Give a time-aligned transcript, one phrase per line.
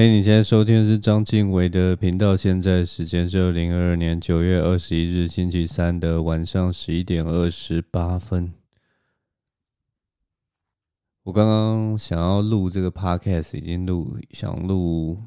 [0.00, 2.34] 嘿，hey, 你现在收听的是张敬伟的频道。
[2.34, 8.54] 现在时间是二零二二年九月二十一日星期三的晚上十一点二十八分。
[11.24, 15.18] 我刚刚想要录这个 podcast，已经录想录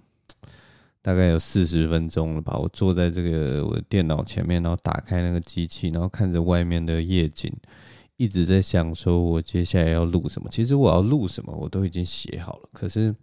[1.03, 2.57] 大概有四十分钟了吧。
[2.57, 7.53] 我坐在这个我的电脑前面，然后打开那个机器，然后看着外面的夜景，
[8.17, 10.49] 一直在想说我接下来要录什么。
[10.49, 13.13] 其实我要录什么，我都已经写好了，可是。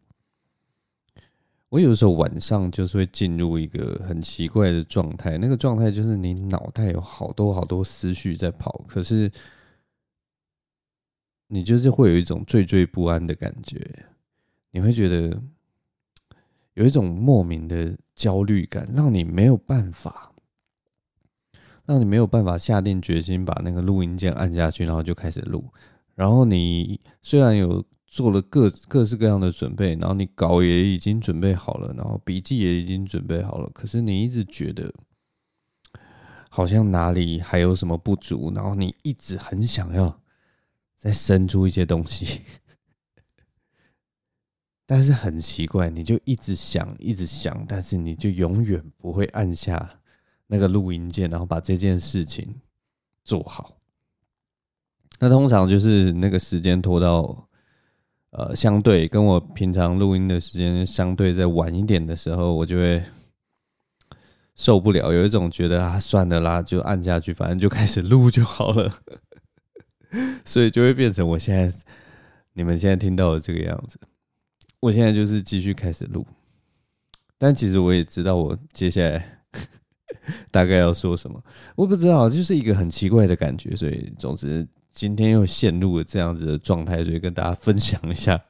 [1.70, 9.30] 我有时候晚上就是会进入一个很奇怪的状态，那个状态就是你脑袋有好多好多思绪在跑，可是
[11.47, 14.05] 你就是会有一种惴惴不安的感觉，
[14.72, 15.41] 你会觉得
[16.75, 20.33] 有一种莫名的焦虑感，让你没有办法，
[21.87, 25.64] 让你没有办法下定决心把那个录音键按下去，然后就开始录。
[26.16, 27.84] 然后你虽然有。
[28.11, 34.92] 做了各各式各样的准备，然后你稿也已经准备好了，然后笔记也已经准备好了，可是你一直觉得
[36.48, 40.20] 好像哪里还有什么不足，然后你一直很想要
[40.97, 42.41] 再生出一些东西，
[44.84, 50.00] 但是很奇怪，你就一直想，一直想，但是你就永远不会按下
[50.48, 52.61] 那个录音键，然后把这件事情
[53.22, 53.78] 做好。
[55.20, 57.47] 那通常就是那个时间拖到。
[58.31, 63.03] 呃，相对跟我平常录音的时间相对再晚一点的时候，我就会
[64.55, 68.92] 受不了，有一种觉得啊，算了啦，就按下去，反正就开始录就好了，
[70.47, 71.77] 所以就会变成我现在
[72.53, 73.99] 你们现在听到的这个样子。
[74.78, 76.25] 我现在就是继续开始录，
[77.37, 79.41] 但其实我也知道我接下来
[80.53, 81.43] 大概要说什么，
[81.75, 84.65] 我不知道，就是一个很奇怪的感觉，所以总之。
[84.93, 88.41] 今天又陷入了这样子的状态，所以跟大家分享一下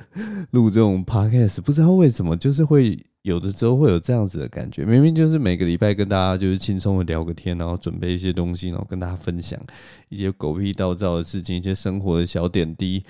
[0.52, 4.84] 录这种 podcast，不知道为什么，就是会有的时候会有这样子的感觉。
[4.84, 9.60] 明明就是每个礼拜跟大家就是轻松的聊个天，然后准备一些东西，然后跟大家分享
[10.08, 13.04] 一些狗屁倒灶的事情，一些生活的小点滴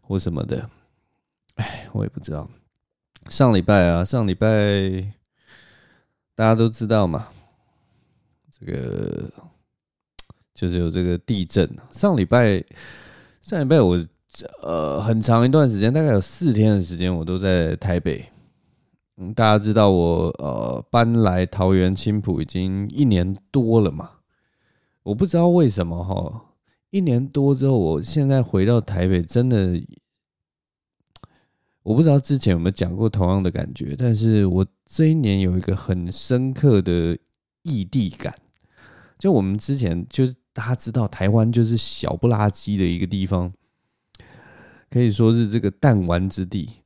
[0.00, 0.70] 或什么的。
[1.56, 2.48] 哎，我也不知道。
[3.28, 4.48] 上礼拜啊，上礼拜
[6.34, 7.28] 大家都知道嘛，
[8.58, 9.32] 这个。
[10.56, 11.68] 就是有这个地震。
[11.90, 12.64] 上礼拜，
[13.42, 14.00] 上礼拜我
[14.62, 18.24] 呃很长一段时间，大概有四天的时间，我都在台北。
[19.18, 24.10] 嗯，大家知道我呃搬来桃园青埔已经一年多了嘛。
[25.02, 26.54] 我不知道为什么哈，
[26.90, 29.78] 一年多之后，我现在回到台北，真的
[31.82, 37.16] 我不知道之前有没有讲过同样的感觉，但是我这一年有一个很深刻的
[37.62, 38.34] 异地感。
[39.18, 40.24] 就我们之前就。
[40.56, 43.52] 大家知道台湾就是小不拉几的一个地方，
[44.88, 46.76] 可以说是这个弹丸之地，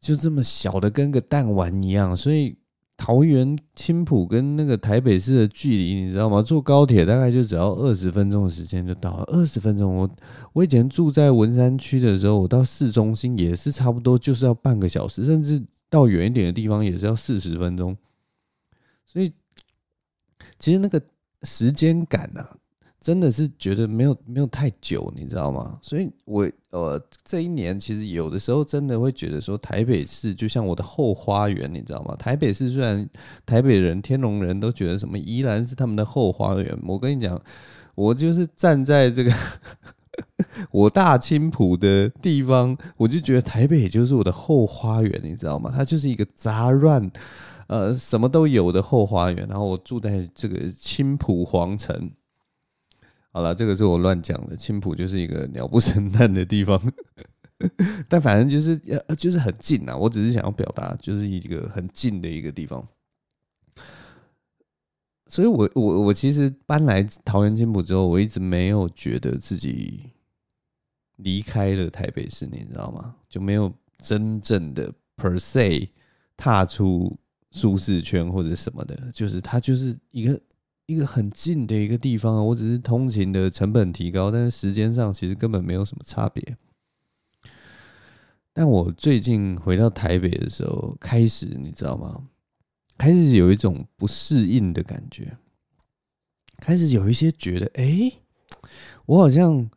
[0.00, 2.16] 就这么小的跟个弹丸一样。
[2.16, 2.56] 所以
[2.96, 6.40] 桃园青埔跟那个台北市的距离，你知道吗？
[6.40, 9.24] 坐高铁大概就只要二十分钟的时间就到了。
[9.24, 10.10] 二十分钟，我
[10.54, 17.94] 我以前住在文山区的时候，我到市中心也是差不多就是要半个小时，甚至到远一点的地方也是要四十分钟。
[19.04, 19.30] 所以
[20.58, 20.98] 其实那个
[21.42, 22.56] 时间感啊。
[23.00, 25.78] 真的是觉得没有没有太久，你知道吗？
[25.80, 32.14] 所以我呃这一年其实有的时候真的会觉得说台北市就像我的后花园，你知道吗？
[32.16, 33.08] 台北市虽然
[33.46, 37.40] 台北人、天龙人都觉得什么宜兰是他们的后花园，我跟你讲，
[37.94, 39.32] 我就是站在这个
[40.70, 45.72] 我大青浦的地方，我就觉得台北就是我的后花园，你知道吗？
[45.74, 47.10] 它就是一个杂乱
[47.66, 52.10] 呃什么都有的后花园，然后我住在这个青浦皇城。
[53.32, 54.56] 好了，这个是我乱讲的。
[54.56, 56.80] 青埔就是一个鸟不生蛋的地方，
[58.08, 59.96] 但反正就是呃，就是很近呐。
[59.96, 62.84] 我只是想要表达，就是一个很近的一个地方。
[65.28, 70.10] 所以我我我其实搬来桃园青埔之后，我一直没有觉得自己
[71.18, 73.14] 离开了台北市，你知道吗？
[73.28, 75.88] 就没有真正的 per se
[76.36, 77.16] 踏出
[77.52, 80.40] 舒适圈或者什么的，就是它就是一个。
[80.90, 86.56] 一个很近的一个地方，我只是通勤的成本提高，但是时间上其实根本没有什么差别。
[88.52, 92.24] 但我最近回到台北的时候，开始你知道吗？
[92.98, 95.38] 开始有一种不适应的感觉，
[96.56, 98.10] 开始有一些觉得，哎，
[99.06, 99.70] 我好像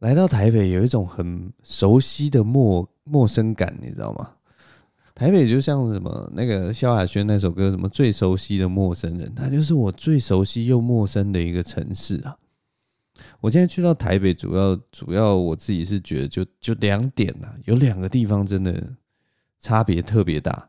[0.00, 4.35] 来到台北有一种很熟悉的陌陌生感，你知道吗？
[5.16, 12.36] 台北就像什么那个萧亚轩那首歌，什么最熟悉的陌生人，它就是我最熟悉又陌生的一个城市啊！
[13.40, 18.92] 我现在去到台北，主要主要我自己是觉得就就两点啊，有两个地方真的
[19.58, 20.68] 差别特别大。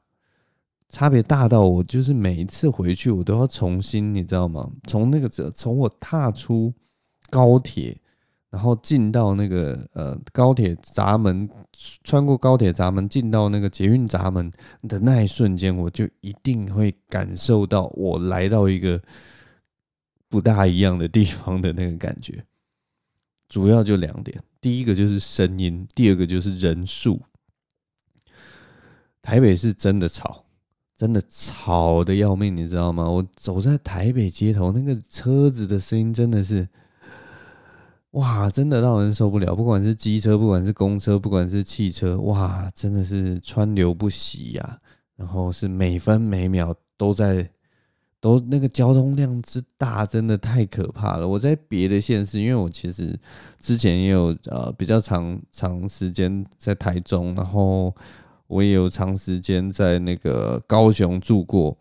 [0.87, 4.71] 差别大到我就是每一次回去，我都要重新，你知道吗？
[4.87, 6.73] 从那个从我踏出
[7.29, 7.99] 高铁，
[8.57, 11.47] 然后进到那个呃高铁闸门，
[12.03, 14.51] 穿过高铁闸门进到那个捷运闸门
[14.89, 18.99] 的那一瞬间，我就一定会感受到我来到一个
[20.27, 22.43] 不大一样的地方的那个感觉。
[23.47, 27.21] 主要就两点，第一个就是声音，第二个就是人数。
[29.21, 30.45] 台北是真的吵。
[30.97, 33.07] 真的吵的要命，你知道吗？
[33.07, 36.67] 我走在台北街头，那个车子的声音真的是，
[38.11, 39.55] 哇，真的让人受不了。
[39.55, 44.79] 不管是机车，不管是公车，不管是汽车，哇，真的是川流不息呀、
[45.15, 47.49] 然后是每分每秒都在，
[48.19, 51.27] 都那个交通量之大，真的太可怕了。
[51.27, 53.19] 我在别的县市，因为我其实
[53.59, 57.93] 之前也有呃比较长长时间在台中，然后。
[58.49, 61.77] 我也有长时间在那个高雄住过，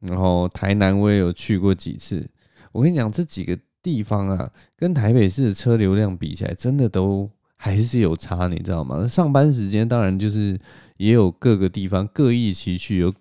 [0.00, 2.28] 然后台南我也有去过几次。
[2.70, 9.06] 我跟你讲，这几个地方啊，跟台北市的车流量比起来，真的都还是有差，你知道吗？
[9.08, 10.58] 上班时间当然就是
[10.96, 13.12] 也有各个地方各异其趣，有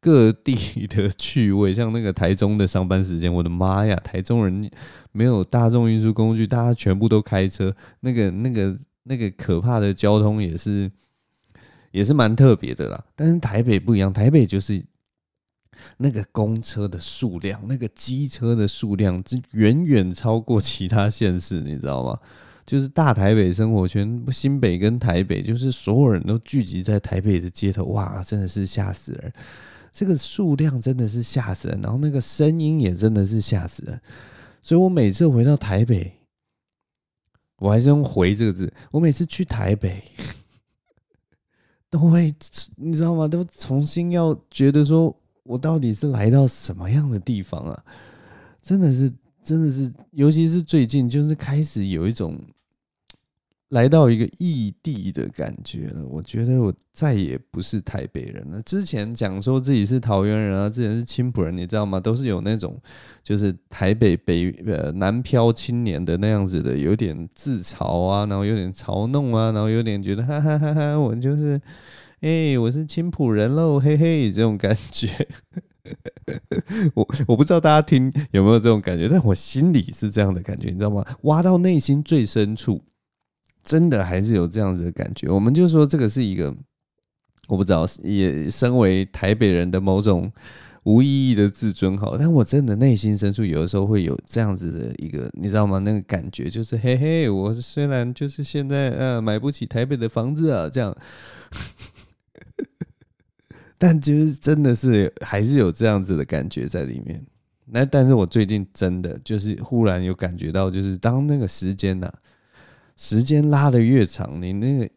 [0.00, 1.74] 各地的趣味。
[1.74, 4.70] 像那个台中的上班时间，我的妈呀，台中人
[5.12, 10.90] 没有大众运输工具，大家全部都开车，那个那个那个可怕的交通也是。
[11.92, 14.82] 也是蛮特别的啦，但是台北不一样，台北就是
[15.96, 22.18] 那个公车的数量，那个机车的数量，这远远超过其他县市，你知道吗？
[22.66, 29.32] 就是大台北生活圈，新北跟台北，就是所有人都聚集在台北的街头，哇，真的是吓死人！
[29.92, 34.00] 这个数量真的是吓死人，然后那个声音也真的是吓死人，
[34.62, 36.12] 所以我每次回到台北，
[37.58, 40.02] 我还是用“回”这个字，我每次去台北。
[41.90, 42.34] 都会，
[42.74, 43.28] 你知道吗？
[43.28, 47.84] 都重新要觉得说，我到底是来到什么样的地方啊？
[48.60, 49.12] 真的是，
[49.42, 52.38] 真的是，尤其是最近，就是开始有一种。
[53.70, 58.62] 来到一个异地的感觉了，我觉得我再也不是台北人了。
[58.62, 61.98] 之前讲说自己是桃园人啊，之前是青埔人，你知道吗？
[61.98, 62.80] 都是有那种
[63.20, 71.60] 就是台北北呃南漂青年的那样子的，有点自嘲啊，然后有点嘲弄啊，然后有点觉得哈哈哈哈，我就是
[72.24, 75.28] 哎、我是青埔人喽，嘿嘿，这种感觉。
[76.96, 81.04] 我我不知道大家听有没有这种感觉，但我心里是这样的感觉，你知道吗？
[81.24, 82.80] 挖到内心最深处。
[83.62, 86.54] 真的还是有这样子的感觉，我们就说这个是一个，
[87.46, 90.32] 我不知道，也身为台北人的某种
[90.84, 95.78] 无意义的自尊好，但我真的内心深处有的时候会有这样子的一个，你知道吗？
[95.80, 100.94] 那个感觉就是，嘿嘿，我虽然就是现在呃买不起台北的房子啊，这样，
[103.78, 107.24] 但就是真的是还是有这样子的感觉在里面。
[107.66, 112.12] 那但是我最近真的就是忽然有感觉到，就是当那个时间呢、
[112.96, 114.90] 时间拉得越长，你那个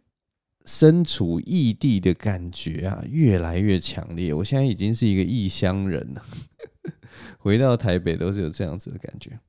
[0.66, 4.34] 身处异地的感觉啊，越来越强烈。
[4.34, 6.22] 我现在已经是一个异乡人了，
[7.40, 9.40] 回到台北都是有这样子的感觉。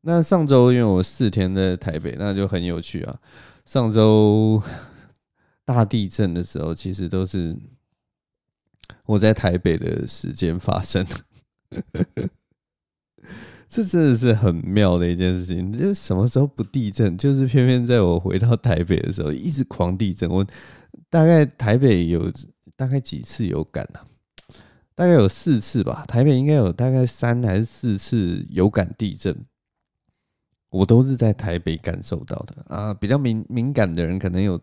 [0.00, 3.20] 那上周因为我四天在台北，那就很有趣啊。
[3.64, 4.60] 上周
[5.72, 7.56] 大地震的时候，其实都是
[9.06, 11.06] 我在台北的时间发生。
[13.66, 20.28] 这真的是很妙的一件事情，就什么时候不地震，就是偏偏在我回到台北的时候，一直狂地震。
[20.28, 20.46] 我
[21.08, 22.30] 大概台北有
[22.76, 24.04] 大概几次有感啊？
[24.94, 26.04] 大概有四次吧。
[26.06, 29.34] 台北应该有大概三还是四次有感地震，
[30.70, 32.92] 我都是在台北感受到的啊。
[32.92, 34.60] 比较敏敏感的人可能有。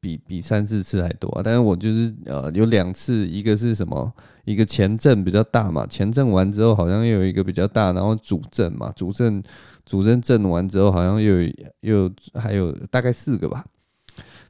[0.00, 1.42] 比比三四次还多啊！
[1.44, 4.12] 但是我就是呃有两次，一个是什么？
[4.44, 9.42] 一个前震比较大嘛，前震完之后好像又有一个比较大，然后主震嘛，主震
[9.86, 13.64] 主震震完之后好像又有又还有大概四个吧，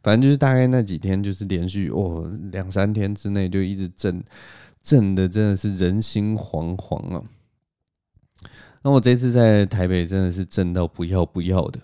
[0.02, 4.22] 反正就是大概那几天就是连续哦两三天之内就一直震
[4.82, 7.22] 震的真的是人心惶惶啊！
[8.82, 11.78] 那我这次在台北真的是震到不要不要的。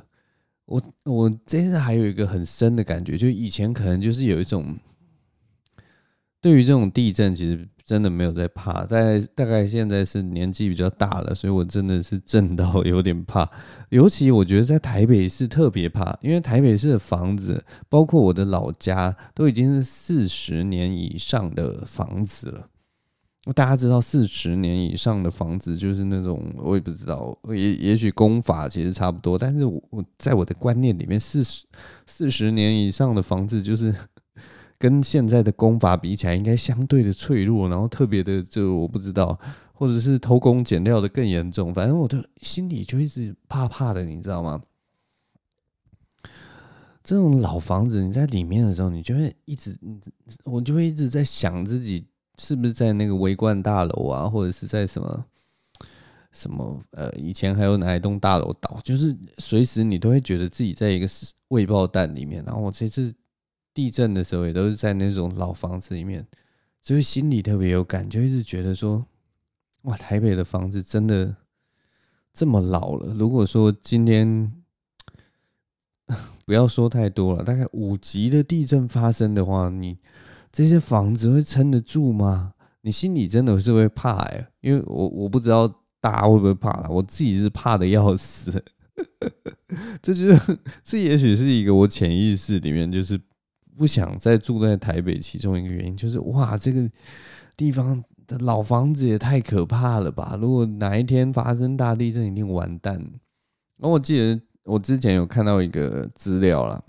[0.71, 4.79] 我我这次还有一个很深的感觉，就以前可能就是有一种
[6.41, 8.87] 对于这种地震，其实真的没有在怕。
[8.87, 13.51] 在大概现在是年纪比较大了，所以我真的是震到有点怕。
[13.89, 22.70] 尤其我觉得在台北市特别怕，因为台北市的房子，包括我的老家，都已经是四十年以上的房子了。
[23.55, 31.65] 大家知道四十年以上的房子就是那种，我也不知道，也也许工法其实差不多，但是我我在我的观念里面，四十
[32.07, 33.95] 四十年以上的房子就是
[34.79, 39.39] 跟现在的工法比起来，应该相对的脆弱，然后特别的就我不知道，
[39.73, 41.73] 或者是偷工减料的更严重。
[41.73, 44.63] 反正我的心里就一直怕怕的，你知道吗？
[47.03, 49.75] 这种老房子，你在里面的时候，你就会一直，
[50.45, 52.07] 我就会一直在想自己
[52.41, 55.25] 是不是在那个维冠大楼啊，或者是在什么
[56.33, 61.07] 什么呃，以前还有哪一栋大楼倒，就是随时你都会觉得自己在一个
[61.49, 62.43] 未爆弹里面。
[62.45, 63.15] 然后我这次
[63.75, 66.27] 地震的时候，也都是在那种老房子里面，
[66.81, 69.05] 所以心里特别有感，就一直觉得说，
[69.83, 71.37] 哇，台北的房子真的
[72.33, 73.13] 这么老了。
[73.15, 74.53] 如果说今天。
[76.45, 79.97] 不要说太多了，大概五级的地震发生的话，你
[80.53, 82.53] 这些房子会撑得住吗？
[82.83, 85.69] 你心里真的是会怕哎、因为我我不知道
[86.01, 88.63] 大家会不会怕，我自己是怕的要死。
[90.03, 93.21] 这就是这也许是一个我潜意识里面就是
[93.77, 96.91] 不想再住在台北其中一个原因，就是哇，这个
[97.57, 100.37] 地方的老房子也太可怕了吧！
[100.41, 102.95] 如果哪一天发生大地震，一定完蛋。
[103.77, 104.41] 然后我记得。
[104.65, 106.81] 我之前有看到一个资料啦，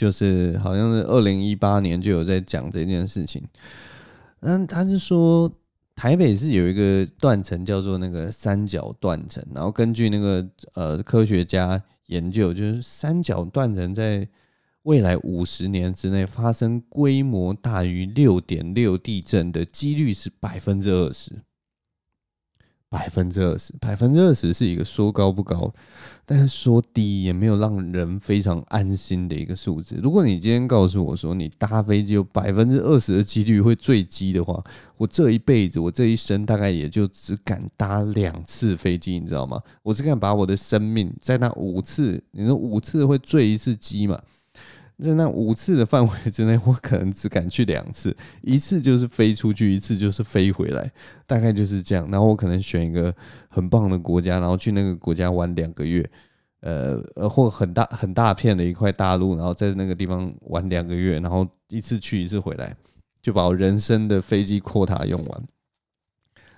[0.00, 3.46] 就是好像是二零一八年就有在讲这件事情。
[4.40, 5.52] 嗯，他是说
[5.94, 14.26] 台北是有一个断层叫做那个三角断层，然后根据那个呃科学家研究，就是三角断层在
[14.84, 21.32] 未来五十年之内发生规模大于六点六地震的几率是百分之二十。
[22.90, 25.72] 百分之二十，百分之二十是一个说高不高，
[26.26, 29.94] 但是说低也没有让人非常安心的一个数字。
[30.02, 34.60] 如果你今天告诉我说你搭飞机有百分之二十的几率会坠机的话，
[34.96, 39.62] 我这一辈子，我这一生大概也就只敢搭两次飞机，你知道吗？
[39.84, 44.20] 我只敢把我的生命在那五次，你说五次会坠一次机嘛？
[45.00, 50.90] 在那五次的范围之内，我可能只敢去两次，一次就是飞出去，一次就是飞回来，
[51.26, 52.08] 大概就是这样。
[52.10, 53.14] 然后我可能选一个
[53.48, 56.08] 很棒的国家，然后去那个国家玩两个月，
[56.60, 62.76] 呃，或很大很大片的一块大陆，然后在那个地方玩两个月，然后一次去一次回来，
[63.22, 65.42] 就把我人生的飞机 quota 用完。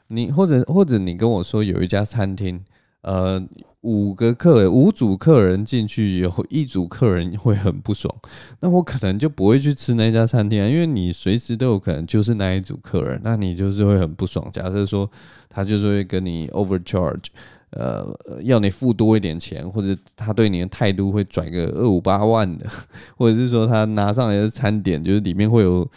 [0.08, 2.64] 你或者或者你跟我说有一家餐厅，
[3.02, 3.42] 呃。
[3.82, 8.12] 五个客人，五组客人进去，有一组客人会很不爽，
[8.60, 14.48] 那我可能就不会去吃那家餐厅啊，因为你随时都有可能就是那一组客人，那你就是会很不爽。
[14.52, 15.08] 假设说
[15.48, 17.26] 他就是会跟你 overcharge，
[17.70, 18.06] 呃，
[18.42, 22.66] 要你付多一点钱，或者他对你的态度会转个二五八万的，
[23.16, 25.88] 或者是说他拿上来的餐点就是里面会有。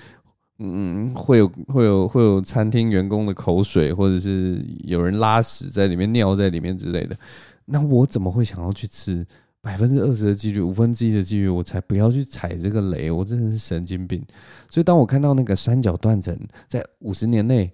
[0.58, 7.18] 嗯，会有会有会有餐厅员工的口水，或者是有人拉屎在里面、尿在里面之类的。
[7.66, 9.26] 那我怎么会想要去吃？
[9.62, 13.10] 百分之二十的几率，五分之一的几率，我才不要去踩这个雷！
[13.10, 14.24] 我真的是神经病。
[14.70, 17.74] 所以当我看到那个三角断层在五十年内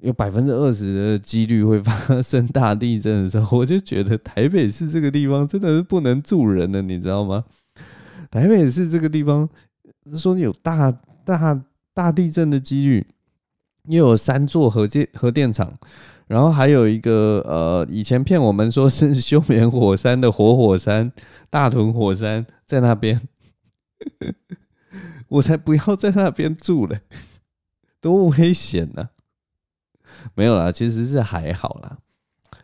[0.00, 7.44] 有百分之二十的几率会发生大地震的时候，我就觉得台北市这个地方真的是不能住人的，你知道吗？
[8.30, 9.48] 台北市这个地方
[10.14, 10.90] 说有大
[11.24, 11.62] 大。
[11.94, 13.06] 大地震的几率，
[13.88, 15.74] 又有三座核电核电厂，
[16.32, 21.12] 然后还有一个呃，以前骗我们说是休眠火山的活火山
[21.50, 23.20] 大屯火山在那边，
[25.28, 27.02] 我才不要在那边住嘞，
[28.00, 29.08] 多危险呐！
[30.34, 31.98] 没有啦，其实是还好啦，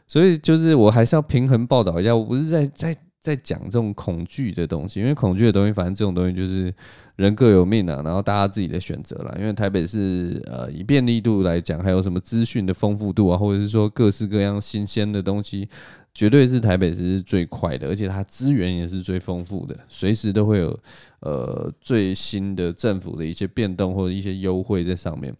[0.06, 2.96] 所以就是我还是要平衡报道一下，我不是在在。
[3.20, 6.72] 在讲这种恐惧的东西，因为恐惧的东西，反正这种东西就是
[7.18, 9.36] 人各有命啊，然后大家自己的选择啦。
[9.38, 15.68] 因为台北是呃以便利度来讲，还有什么资讯的丰富度啊，或者是说各式各样新鲜的东西，
[16.14, 20.78] 绝对是台北是最快的，而且它资源也是最丰富的，随时都会有
[21.20, 25.34] 呃最新的政府的一些变动或者一些优惠在上面。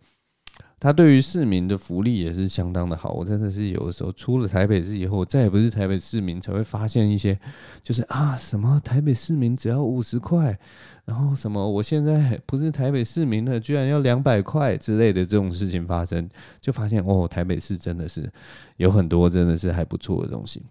[0.80, 7.36] 他对于市民的福利也是相当的好，我真的是有的时候出了台北市以后，再也不是台北市民，才会发现一些，
[7.82, 10.56] 就是啊什么台北市民只要五十块，
[11.04, 16.28] 然后什么我现在不是台北市民了，居然要两百块之类的这种事情发生，
[16.60, 18.30] 就发现哦台北市真的是
[18.76, 20.62] 有很多真的是还不错的东西，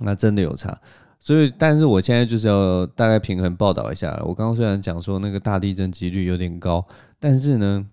[0.00, 0.80] 那真的有差，
[1.18, 6.86] 所以但是我现在就是要大概平衡报道一下，我刚刚虽然讲说那个大地震几率有点高，
[7.20, 7.86] 但是呢。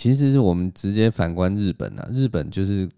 [0.00, 2.88] 其实是我们直接反观日本啊，日本就是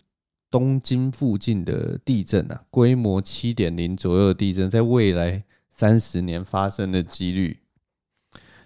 [0.48, 7.58] 东京附近的地震啊，规模七点零左右的地震，在未来三十年发生的几率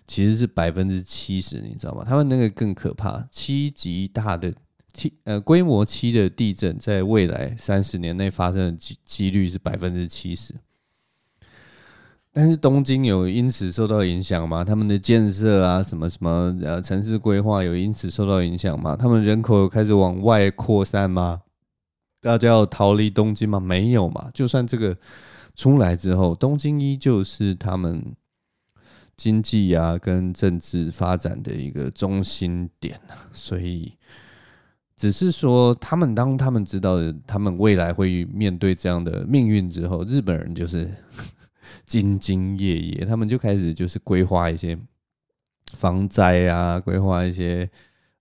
[0.07, 2.05] 其实是百分之七十，你知道吗？
[2.07, 4.53] 他们那个更可怕，七级大的
[4.93, 10.55] 七呃规模七的地震，在未来三十年内发生的几几率是百分之七十。
[12.39, 14.63] 但是东京有因此受到影响吗？
[14.63, 18.95] 他们的建设啊，什么什么呃城市规划有因此受到影响吗？
[18.95, 21.41] 他们人口有开始往外扩散吗？
[22.21, 23.59] 大家要逃离东京吗？
[23.59, 24.29] 没有嘛。
[24.35, 24.95] 就算这个
[25.55, 28.05] 出来之后，东京依旧是他们
[29.17, 33.01] 经济啊跟政治发展的一个中心点，
[33.33, 33.95] 所以
[34.95, 40.91] 只是说，他们当他们知道他们未来会面对这样的命运之后，日本人就是。
[41.89, 44.79] 兢兢业业，他们就开始就是规划一些
[45.75, 47.69] 防灾啊，规划一些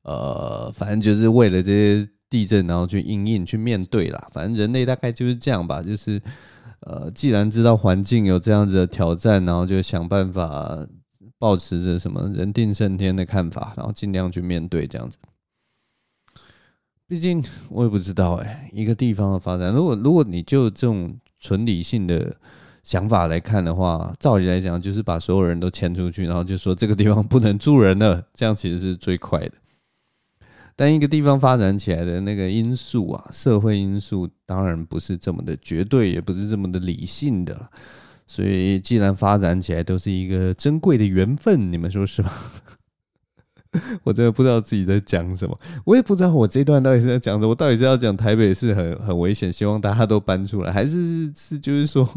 [0.02, 4.28] 呃，反正就是为了这些地震，然后去因应去面对啦。
[4.32, 6.22] 反正人类大概就是这样吧，就是
[6.82, 10.88] 呃，既然知道环境有这样子的挑战，然后就想办法
[11.38, 15.18] 保持着什么人定胜天的看法，然后尽量去面对这样子。
[17.08, 22.36] 毕竟我也不知道哎、一个地方的发展，如果如果你就这种纯理性的。
[22.86, 29.52] 想法来看的话，照理来讲，就是把所有人都迁出去，然后就说这个地方不能住人了，这样其实是最快的。
[30.76, 37.70] 但一个地方发展起来的那个因素啊，社会因素当然不是这么的绝对，也不是这么的理性的。
[38.28, 42.32] 所以，既然发展起来都是一个珍贵的缘分，你们说是吧？
[44.04, 47.50] 我真的不知道自己在讲什么，我也不知道我这段到底是在讲什么。
[47.50, 52.08] 我到底是要讲台北是很很危险，希望大家都搬出来，还是是就是说，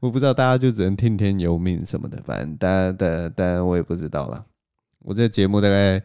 [0.00, 4.44] 我不知道大家就只能听天由命什么的，反正大家大家大家我也不知道了。
[5.00, 6.02] 我这节目大概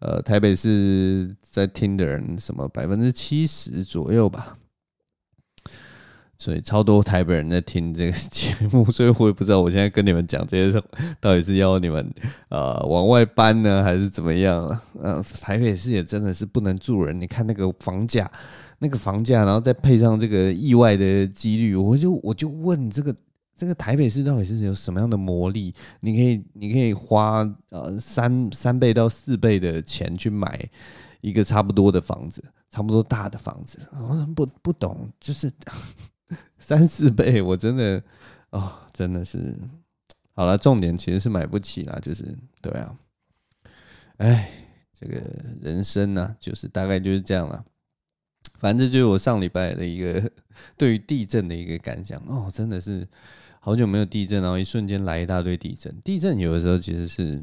[0.00, 4.58] 呃台北市在听的人什么百分之七十左右吧。
[6.42, 10.82] 所以超多台北人在听这个节目，所以我也不知道我现在跟你们讲这些
[11.20, 12.12] 到底是要你们
[12.48, 14.82] 呃往外搬呢，还是怎么样啊？
[15.00, 17.20] 呃， 台北市也真的是不能住人。
[17.20, 18.28] 你看那个房价，
[18.80, 23.14] 那个房价，然后再配上这个意外的几率，我就我就问这个
[23.56, 25.72] 这个台北市到底是有什么样的魔力？
[26.00, 30.60] 你可以你可以花呃三三倍到四倍的钱去买
[31.20, 35.48] 一个差不多的房子，差不多大的房子，我不不懂，就是。
[36.62, 38.02] 三四倍，我真的
[38.50, 39.54] 哦，真的是
[40.32, 40.56] 好了。
[40.56, 42.24] 重点其实是买不起啦，就是
[42.62, 42.96] 对啊，
[44.18, 44.50] 哎，
[44.98, 45.20] 这个
[45.60, 47.64] 人生呢、就是大概就是这样了。
[48.58, 50.30] 反正就是我上礼拜的一个
[50.78, 53.06] 对于地震的一个感想哦，真的是
[53.58, 55.92] 好久没有地震，然后一瞬间来一大堆地震。
[56.02, 57.42] 地震有的时候其实是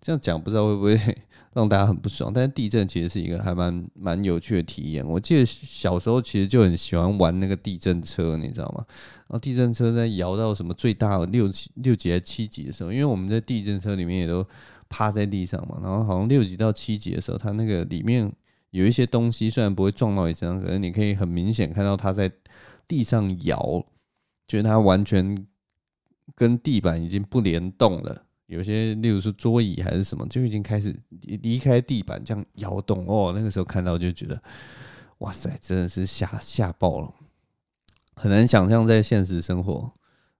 [0.00, 0.98] 这样讲，不知道会不会。
[1.52, 5.04] 让大家很不爽，但是地震其实是一个还蛮蛮有趣的体验。
[5.04, 8.84] 我记得小时候其实就很喜欢玩那个地震车，你知道吗？
[9.26, 14.46] 然后地震车在摇到什么最大六级、六级还七级的时候，因为我们在地震车里面也都
[14.88, 18.32] 趴在地上嘛，然后好像六级到七级的时候，它那个里面
[18.70, 22.30] 有一些东西，虽然不会撞到你身上，可是你可以很明显看到它在
[22.86, 23.84] 地上摇，
[24.46, 25.36] 觉得它完全
[26.36, 28.26] 跟地板已经不联动了。
[28.50, 30.94] 有些，例如说桌椅还是什么，就已经开始
[31.42, 33.32] 离开地板这样摇动哦。
[33.32, 34.42] 那个时候看到就觉得，
[35.18, 37.14] 哇塞，真的是吓吓爆了，
[38.16, 39.88] 很难想象在现实生活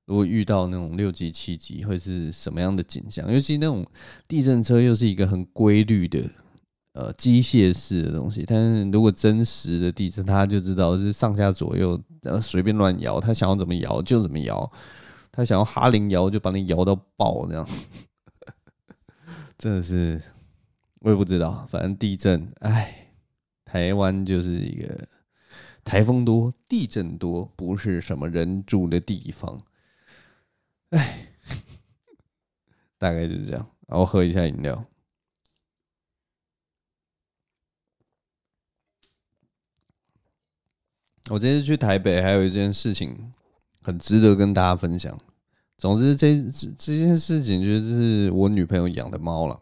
[0.07, 3.33] 如果遇到那种六级、七级会是什么样的景象。
[3.33, 3.87] 尤其那种
[4.27, 6.29] 地震车又是一个很规律的
[6.94, 14.68] 呃机械式的东西，但是如果真实的地震，他就知道是上下左右呃随便乱摇，他想要怎么摇就怎么摇。
[15.32, 17.68] 他想要哈林摇，就把你摇到爆，这 样
[19.56, 20.20] 真的是
[21.00, 21.66] 我也不知道。
[21.70, 23.12] 反正地震，哎，
[23.64, 25.08] 台湾就是一个
[25.84, 29.62] 台风多、地震多，不是什么人住的地方。
[30.90, 31.32] 哎，
[32.98, 33.70] 大概就是这样。
[33.86, 34.84] 然后喝一下饮料。
[41.28, 43.32] 我这次去台北，还有一件事情。
[43.90, 45.18] 很值得跟大家分享。
[45.76, 49.61] 总之这，这这件事情就是我女朋友养的猫了。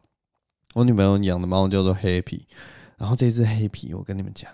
[0.74, 2.46] 我女朋友养的猫叫做黑皮，
[2.96, 4.52] 然后这只黑皮，我跟你们讲，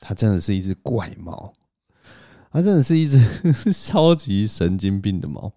[0.00, 1.52] 它真的是一只怪猫，
[2.50, 3.20] 它真的是一只
[3.74, 5.52] 超级神经病的猫。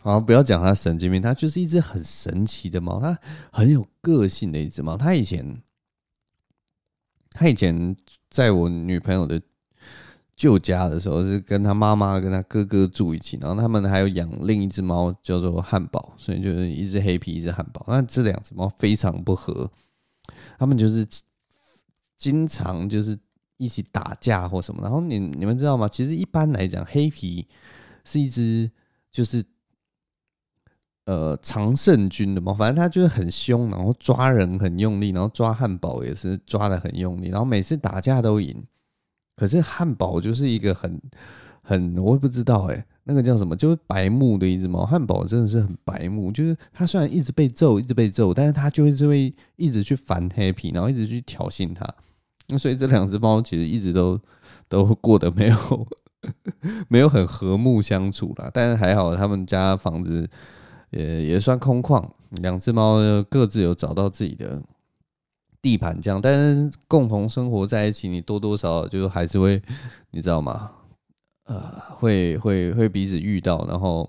[0.00, 3.16] 好，不要讲它神经病，它就是一只很神奇的猫，它
[3.52, 4.96] 很有个性的一只猫。
[4.96, 5.62] 它以前，
[7.30, 7.94] 它以前
[8.30, 9.40] 在我女朋友的。
[10.40, 17.84] 旧家的时候是跟他妈妈跟他哥哥住一起，然后他们还有养另一只猫叫做汉堡，所以就是一只黑皮一只汉堡。
[17.86, 19.70] 那这两只猫非常不合，
[20.58, 21.06] 他们就是
[22.16, 23.18] 经常就是
[23.58, 24.80] 一起打架或什么。
[24.80, 25.86] 然后你你们知道吗？
[25.86, 27.46] 其实一般来讲，黑皮
[28.06, 28.70] 是一只
[29.12, 29.44] 就是
[31.04, 38.64] 呃常胜军的猫，反正它就是很凶，然后抓人很用力，然后抓汉堡也是抓得很用力，然后每次打架都赢。
[39.40, 41.00] 可是汉堡就是一个很
[41.62, 43.56] 很，我也不知道哎、那个叫什么？
[43.56, 44.84] 就是白目的一只猫。
[44.84, 51.88] 汉堡真的是很白目，就是它虽然一直被揍，一直被揍，但是它就会就会一直去烦 Happy，然后一直去挑衅它。
[52.48, 54.20] 那所以这两只猫其实一直都
[54.68, 55.88] 都过得没有
[56.88, 58.50] 没有很和睦相处啦。
[58.52, 60.28] 但是还好，他们家房子
[60.90, 62.06] 也也算空旷，
[62.42, 62.98] 两只猫
[63.30, 64.62] 各自有找到自己的
[65.62, 66.20] 地盘，这样。
[66.20, 69.60] 但是共同生活在一起，你多多少少就还是会，
[70.10, 70.72] 你知道吗？
[71.44, 74.08] 呃，会会会彼此遇到，然后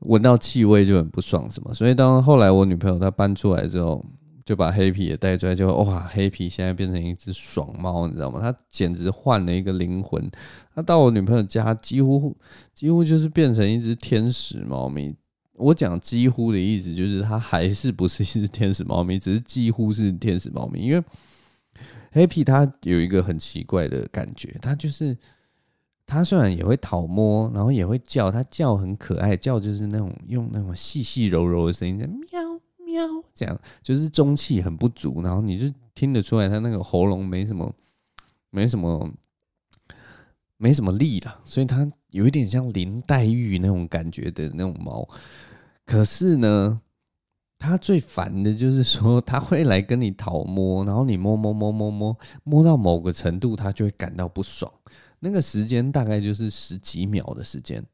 [0.00, 1.72] 闻到气味就很不爽，什么？
[1.72, 4.04] 所以当后来我女朋友她搬出来之后，
[4.44, 8.38] 就把黑皮也带出来，就哇，黑皮现在变成一只爽猫，你知道吗？
[8.40, 10.30] 它简直换了一个灵魂。
[10.74, 12.36] 它到我女朋友家，几乎
[12.74, 15.14] 几乎就是变成一只天使猫咪。
[15.54, 20.80] 我讲几乎的意思就是，它还是不是一只天使猫咪，只是几乎是天使猫咪。
[20.80, 21.02] 因为
[22.12, 25.16] 黑皮它有一个很奇怪的感觉，它就是。
[26.06, 37.72] 它虽然也会讨摸，然后也会叫，它叫很可爱，叫就是那种用那种细细柔柔的声音在，喵喵这样，就是中气很不足，然后你就听得出来它那个喉咙没什么，
[38.50, 39.10] 没什么，
[40.58, 45.06] 没什么力了，所以它有一点像林黛玉那种感觉的那种猫。
[45.84, 46.80] 可是呢，
[47.58, 54.72] 它最烦的就是说，它会来跟你讨摸，然后你摸摸摸摸摸摸到某个程度，它就会感到不爽。
[55.18, 57.84] 那个时间大概就是十几秒的时间，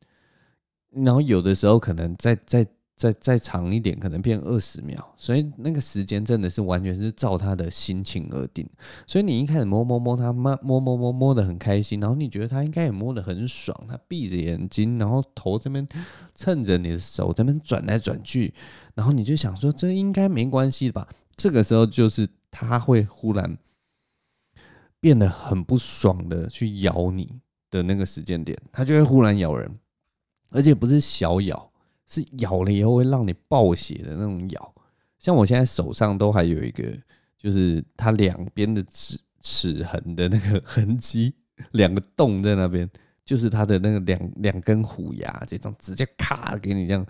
[0.90, 2.66] 然后有的时候可能在在
[3.00, 8.68] 再再长一点，可能变二十秒，所以那个时间真的是完全是照他的心情而定。
[9.06, 15.88] 所以你一开始摸摸摸他，摸摸摸摸摸得很开心，然后你觉得他应该也摸得很爽，他闭着眼睛，然后头这边
[16.34, 18.52] 蹭着你的手这边转来转去，
[18.94, 21.08] 然后你就想说这应该没关系吧？
[21.34, 23.56] 这个时候就是他会忽然。
[25.02, 29.78] 变得很不爽的去咬你的那个时间点，他就会忽然咬人，
[30.50, 31.69] 而且不是小咬，
[32.10, 34.74] 是咬了以后会让你爆血的那种咬。
[35.18, 36.82] 像我现在手上都还有一个，
[37.38, 41.32] 就是它两边的齿齿痕的那个痕迹，
[41.72, 42.90] 两个洞在那边，
[43.24, 47.06] 就是它的那个两两根虎牙，这种直接咔给你这样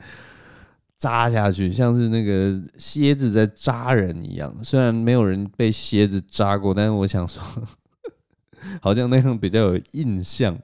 [0.99, 4.55] 扎下去，像是那个蝎子在扎人一样。
[4.63, 7.43] 虽然没有人被蝎子扎过，但是我想说。
[8.83, 10.61] 好像那样比较有印象，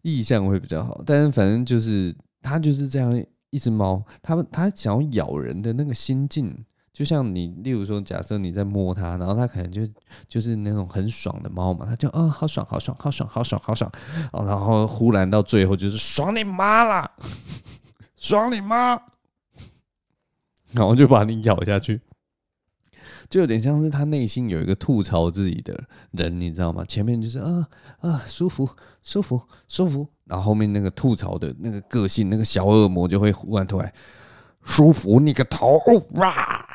[0.00, 1.02] 印象会比较好。
[1.04, 9.82] 但是反正就是它就是这样一只猫，它它想要咬人的那个心境，就像你，例如说，假设你在摸它，然后它可能就
[10.28, 13.90] 就是那种很爽的猫嘛，它就哦，好爽，好爽，好爽，好爽，好爽，
[14.32, 17.10] 然后忽然到最后就是爽你妈啦，
[18.16, 19.00] 爽你妈，
[20.72, 22.00] 然后就把你咬下去。
[23.28, 26.84] 就有点像是他内心有一个吐槽自己的人，你知道吗？
[26.84, 27.68] 前面就是啊
[28.00, 28.68] 啊舒服
[29.02, 33.92] 舒服舒服，然后后面那个吐槽的那个个性，那个小恶魔就会忽然突然
[34.64, 35.80] 舒服你个头
[36.12, 36.66] 哇！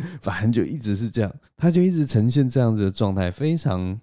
[0.20, 3.98] 反正就一直是这样，他就一直呈现这样子的状态，非常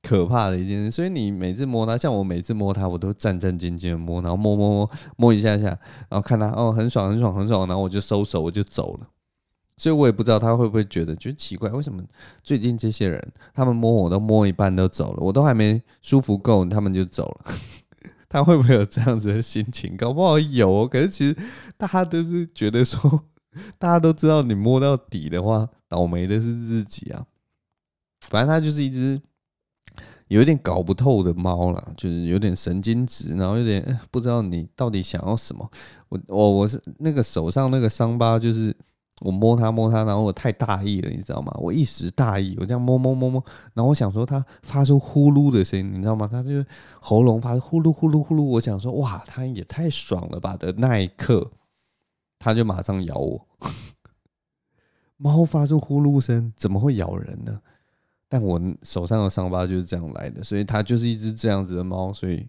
[0.00, 0.90] 可怕的一件事。
[0.90, 5.64] 所以你每次摸他，像我每次摸他，我都战战兢兢的摸，然后摸摸摸摸一下下，
[6.08, 9.08] 然后看他哦很爽很爽很爽，然后我就收手我就走了。
[9.78, 12.02] 所以我也不知道他会不会觉得觉得奇怪，为什么
[12.42, 17.52] 最近这些人他们摸我都摸一半都走了，我都还没舒服够，他们就走了。
[18.26, 19.94] 他会不会有这样子的心情？
[19.94, 21.36] 搞不好有，可是其实
[21.76, 23.22] 大家都是觉得说，
[23.78, 27.26] 大家都知道你摸到底的话，倒霉的是自己啊。
[28.22, 29.20] 反正他就是一只
[30.28, 35.70] 有点搞不透的猫啦，就是有点神经质，然后有点不知道你到底想要什么。
[36.08, 38.74] 我我我是那个手上那个伤疤就是。
[39.22, 41.50] 我摸它摸它，然后我太大意了，你知道吗？
[41.58, 46.28] 我一时大意，我这样摸摸摸摸，然后我想说它发出呼噜的声音，你知道吗？
[46.30, 46.66] 它就是
[47.00, 48.42] 喉咙发出呼噜呼噜呼噜。
[48.42, 50.56] 我想说哇，它也太爽了吧！
[50.56, 51.50] 的那一刻，
[52.38, 53.46] 它就马上咬我。
[55.16, 57.58] 猫发出呼噜声，怎么会咬人呢？
[58.28, 62.46] 但我手上的伤疤就是这样来的，所以它就是一只这样子的猫，所以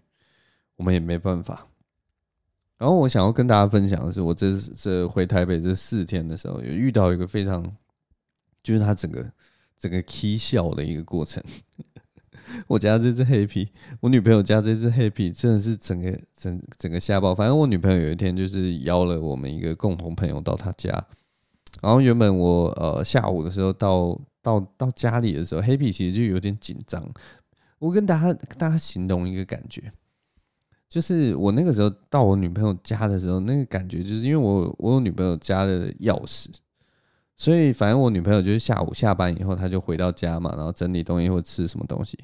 [0.76, 1.66] 我们也没办法。
[2.78, 7.60] 然后我想要跟大家分享的是，我这这回台北这四天的时候，有遇到一个非常，
[8.62, 9.28] 就是他整个
[9.76, 11.42] 整个起笑的一个过程。
[12.66, 13.68] 我家这只黑皮，
[14.00, 17.34] 我女朋友家这只黑皮，真的是整个整整个吓爆。
[17.34, 20.88] 反正我女朋友有一天就是邀了我们一个共同朋友到她家，
[21.82, 27.06] 然后原本我呃下午的时候到到到家里的时候，黑皮其实就有点紧张。
[27.80, 29.92] 我跟大家大家形容一个感觉。
[30.88, 36.46] 就是我那个时候到我女朋友家的时候，那个感觉就是因为我我有女朋友家的钥匙，
[37.36, 42.18] 所以反正我女朋友就是下午下班以后，她就回到家嘛，然后整理东西或吃什么东西。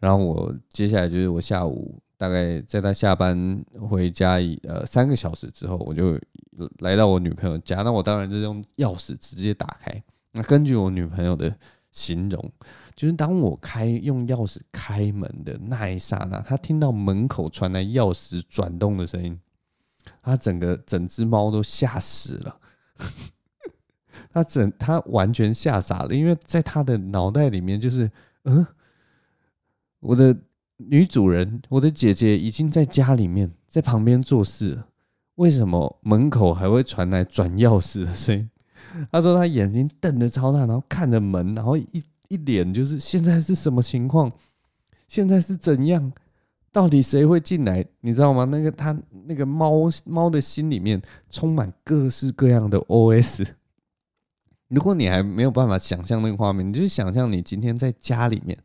[0.00, 6.18] 然后我接下来就是我下午大概在她下班回家一呃三个小时之后，我就
[6.80, 7.82] 来到我女朋友家。
[7.82, 10.02] 那我当然就是用钥匙直接打开。
[10.32, 11.54] 那根据我女朋友的
[11.92, 12.52] 形容，
[12.98, 19.38] 就是当我开用钥匙开门的那一刹那，他听到门口传来钥匙转动的声音，
[20.20, 22.56] 他整个整只猫都吓死了。
[24.32, 28.10] 他整他完全吓傻了，因为在他的脑袋里面就是，
[28.42, 28.66] 嗯，
[30.00, 30.36] 我的
[30.78, 34.88] 女主人，我的姐姐已经在家里面，在旁边做事了，
[35.36, 38.50] 为什么门口还会传来转钥匙的声音？
[39.12, 44.30] 他说他眼睛瞪得超大，然后看着门，然后一一脸就是现在是什么情况？
[45.06, 46.12] 现在是怎样？
[46.70, 47.84] 到底谁会进来？
[48.02, 48.44] 你知道吗？
[48.44, 53.46] 那个他那个猫猫的心里面充满各式各样的 OS。
[54.68, 58.56] 如果你还没有办法想象那个画面，你就想象你今天在家里面。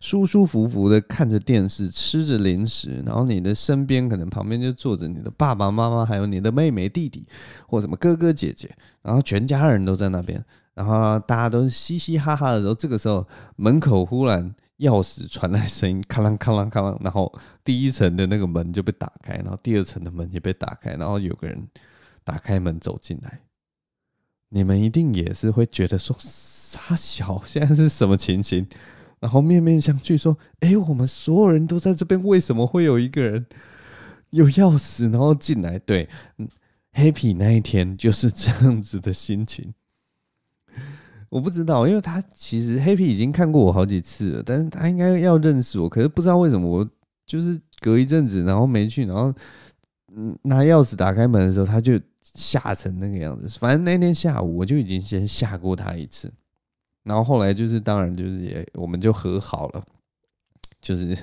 [0.00, 7.24] 舒舒服服的看着电视，吃着零食，然后你的身边可能旁边就坐着你的爸爸妈妈，还有你的妹妹弟弟，
[7.68, 8.68] 或什么哥哥姐姐，
[9.02, 10.44] 然后全家人都在那边，
[10.74, 17.32] 然后大家都嘻嘻哈哈的时候，这个时候门口忽然钥匙传来声音，咔啷咔啷咔啷，然后
[17.62, 21.68] 第一层的那个门就被打开，然后第二层的门也被打开，然后有个人
[22.24, 23.40] 打开门走进来，
[24.48, 28.66] 你们一定也是会觉得说傻小，现在是什么情形？
[29.20, 33.46] 然后面面相觑说：“哎，我们所有人都在这边，为什么会有一个人
[34.30, 36.08] 有钥匙，然后进来？”对
[36.92, 39.74] ，Happy 那一天就是这样子的心情。
[41.32, 46.86] 我不知道，因为他其实黑皮已经看过我好几次了，但是他应该要认识我，可是不知道为什么我
[47.24, 49.32] 就是隔一阵子，然后没去，然后
[50.14, 53.48] 嗯拿钥匙打开门的时候，他就吓成那个样子。
[53.58, 56.30] 反正那天下午我就已经先吓过他一次。
[57.04, 59.82] 然后后来就是，当然就是也，我们就和好了，
[60.82, 61.16] 就是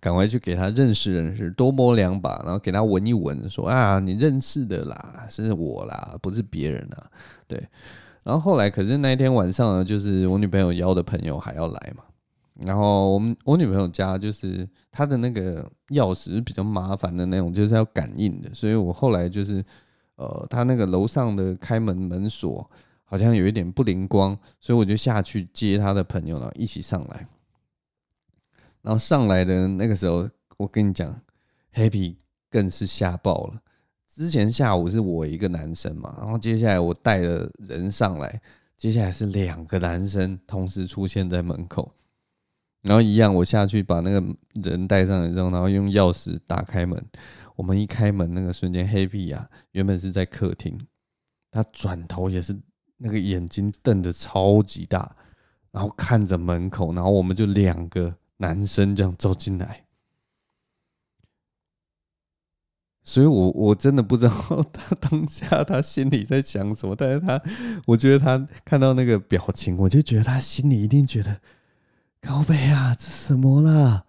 [0.00, 7.10] 赶快去给他认识认识，多摸两把，然后给他闻一闻，说啊，你认识的啦，是我啦，不是别人啦，
[7.46, 7.62] 对。
[8.22, 12.04] 然后后来，可是那一天晚上呢，就是我女朋友邀的朋友还要来嘛，
[12.60, 19.64] 然后我们我女朋友家就是她的那个钥匙比较麻烦的那种，就是要感应的，所以我后来就是，
[20.16, 22.70] 呃，她那个楼上的开门门锁。
[23.04, 27.28] 好像有一点不灵光，所以我就下去接他的朋友了，一起上来。
[28.80, 31.20] 然后上来的那个时候，我跟你讲
[31.74, 32.16] ，Happy
[32.50, 33.60] 更是吓爆了。
[34.14, 38.40] 之前下午是我一个男生嘛，然后接下来我带了人上来，
[38.76, 41.92] 接下来是两个男生同时出现在门口。
[42.82, 44.22] 然后一样，我下去把那个
[44.54, 47.02] 人带上来之后，然后用钥匙打开门。
[47.56, 50.78] 我们一开门那个瞬间，Happy 啊，原本是在客厅，
[51.50, 52.56] 他转头也是。
[53.04, 55.16] 那个眼睛瞪得超级大，
[55.72, 59.84] 然后看着门口，然后我们就两个男生这样走进来，
[63.02, 64.32] 所以我我真的不知道
[64.72, 67.40] 他当下他心里在想什么，但是他
[67.86, 71.38] 我觉得他看到那个表情，我就觉得他心里一定觉得
[72.20, 74.04] 高北啊，这什么啦？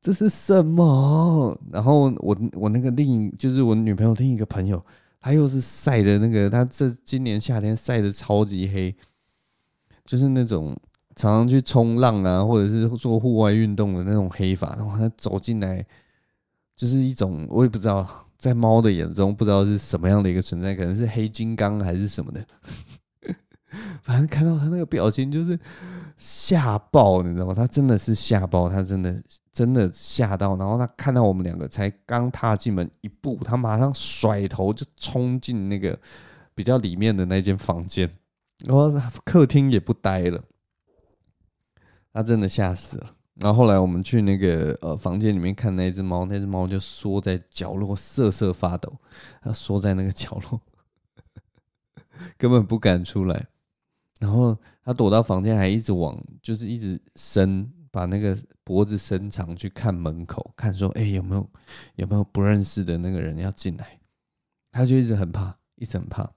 [0.00, 1.58] 这是什么？
[1.70, 4.84] 然后我我那个另一就是我女朋友另一个朋友。
[5.24, 8.92] 他又是晒的那个，他这今年夏天晒的超级黑，
[10.04, 10.76] 就是那种
[11.14, 14.74] 常常去冲浪啊，或者是做户外运动的那种黑发。
[14.74, 15.86] 然后他走进来，
[16.82, 22.44] 就是一种我也不知道，在猫的眼中不知道是什么样的一个存在，可能是黑金刚还是什么的。
[24.02, 25.56] 反正看到他那个表情，就是
[26.18, 27.54] 吓爆，你知道吗？
[27.54, 29.22] 他真的是吓爆，他真的。
[29.52, 36.00] 真的吓到，然后他看到我们两个才刚踏进门一步，他马上甩头就冲进那个
[36.54, 38.10] 比较里面的那间房间，
[38.64, 38.90] 然后
[39.26, 40.42] 客厅也不待了，
[42.14, 43.14] 他真的吓死了。
[43.34, 48.98] 然后后来我们去那个呃房间里面看那只猫，那只猫就缩在角落瑟瑟发抖，
[49.42, 50.60] 它缩在那个角落，
[52.38, 53.48] 根本不敢出来。
[54.20, 57.72] 然后他躲到房间，还一直往就是一直伸。
[57.92, 61.46] 把那个脖子伸长去看门口，看说，哎，有没有
[61.96, 64.00] 有没有不认识的那个人要进来？
[64.70, 66.32] 他就一直很怕，一直很怕。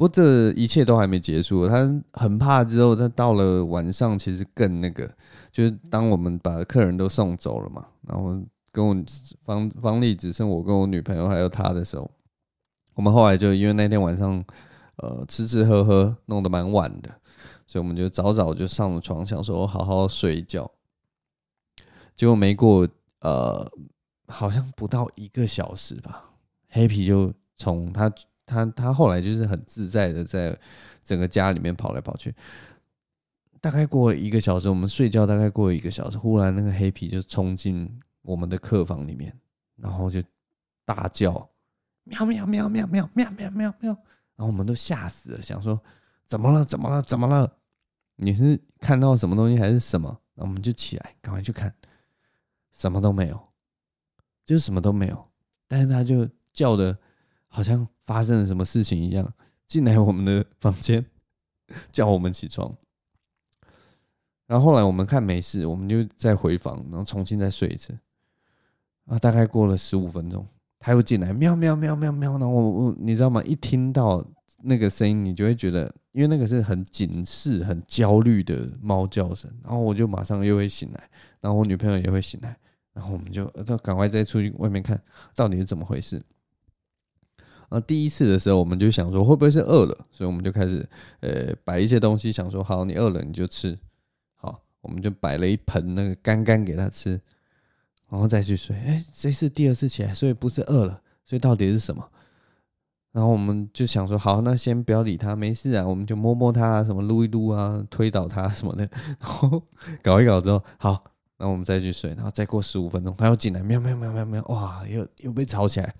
[0.00, 5.06] 不过这一切都还没结束，他很怕之后，他到了晚上，其实更那个，
[5.52, 8.34] 就是当我们把客人都送走了嘛，然后
[8.72, 8.96] 跟我
[9.42, 12.10] 房房里只剩我跟我女朋友还有他的时候，
[12.94, 14.42] 我们后来就因为那天晚上，
[14.96, 17.10] 呃，吃吃喝喝，弄得蛮晚的。
[17.66, 20.70] 所以我们就早早就上了床，想说好好睡一觉。
[22.16, 22.88] 结果没过
[23.20, 23.70] 呃，
[24.28, 26.30] 好像不到一个小时吧，
[26.70, 28.10] 黑皮就从他
[28.50, 30.58] 他他后来就是很自在的在
[31.04, 32.34] 整个家里面跑来跑去。
[33.60, 39.32] 大概过了一个小时，我们睡觉大概过了一个小时，忽然那个黑皮就冲进我们的客房里面，
[39.76, 40.20] 然后就
[40.84, 41.48] 大叫
[42.04, 43.92] 喵喵喵喵喵喵喵喵喵，
[44.34, 45.80] 然后我们都吓死了，想说
[46.26, 46.64] 怎么了？
[46.64, 47.02] 怎么了？
[47.02, 47.52] 怎么了？
[48.16, 50.18] 你是看到什么东西还是什么？
[50.34, 51.72] 那我们就起来，赶快去看，
[52.72, 53.38] 什么都没有，
[54.46, 55.28] 就是什么都没有。
[55.68, 56.98] 但是他就叫的，
[57.50, 59.30] 好像发生了什么事情一样，
[59.66, 61.04] 进来我们的房间，
[61.92, 62.74] 叫我们起床。
[64.46, 67.96] 然后后来我们看没事，我们就再回房，然后重新再睡一次。
[69.06, 70.46] 啊，大概过了十五分钟，
[70.78, 72.32] 他又进来，喵喵喵喵喵。
[72.32, 73.42] 然后我我你知道吗？
[73.44, 74.24] 一听到
[74.62, 79.48] 那个声音，你就会觉得，因为那个是很警示、很焦虑的猫叫声。
[79.62, 81.10] 然后我就马上又会醒来，
[81.40, 82.56] 然后我女朋友也会醒来，
[82.92, 85.00] 然后我们就就赶快再出去外面看
[85.34, 86.20] 到底是怎么回事。
[87.70, 90.86] 那，第一次的时候我们就想说会不会是饿了，所以我们就开始
[91.20, 93.78] 呃摆一些东西，想说好，你饿了你就吃。
[94.34, 97.20] 好我们就摆了一盆那个干干给他吃，
[98.08, 98.76] 然后再去睡。
[98.76, 102.04] 哎，这是第二次起来，所以不是饿了，所以到底是什么？
[103.12, 108.88] 然后我们就想说，好，那先不要理他，没事啊，我们就摸摸他啊，什么撸一撸啊，推倒他什么的，
[109.20, 109.62] 然后
[110.02, 111.04] 搞一搞之后，好，
[111.36, 112.10] 那我们再去睡。
[112.14, 115.94] 然后再过十五分钟，他又进来，喵喵喵喵喵，哇，又又被吵起来。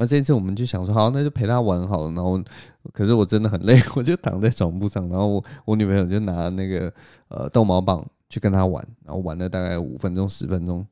[0.00, 2.12] 那这一次我们就想说，好，那就陪他玩好了。
[2.12, 2.42] 然后，
[2.90, 5.06] 可是我真的很累， 我就躺在床铺上。
[5.10, 6.90] 然后我我女朋友就拿那个
[7.28, 10.86] 呃逗猫棒去跟他玩，然后玩了大概五分钟十分钟，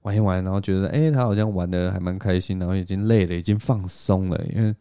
[0.00, 4.42] 玩一玩，然后觉得哎，他好像玩的还蛮开心，然后已经累了，已经放松了。
[4.46, 4.74] 因为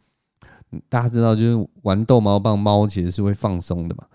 [0.88, 4.06] 大家知道，就是玩逗猫棒，猫其实是会放松的嘛。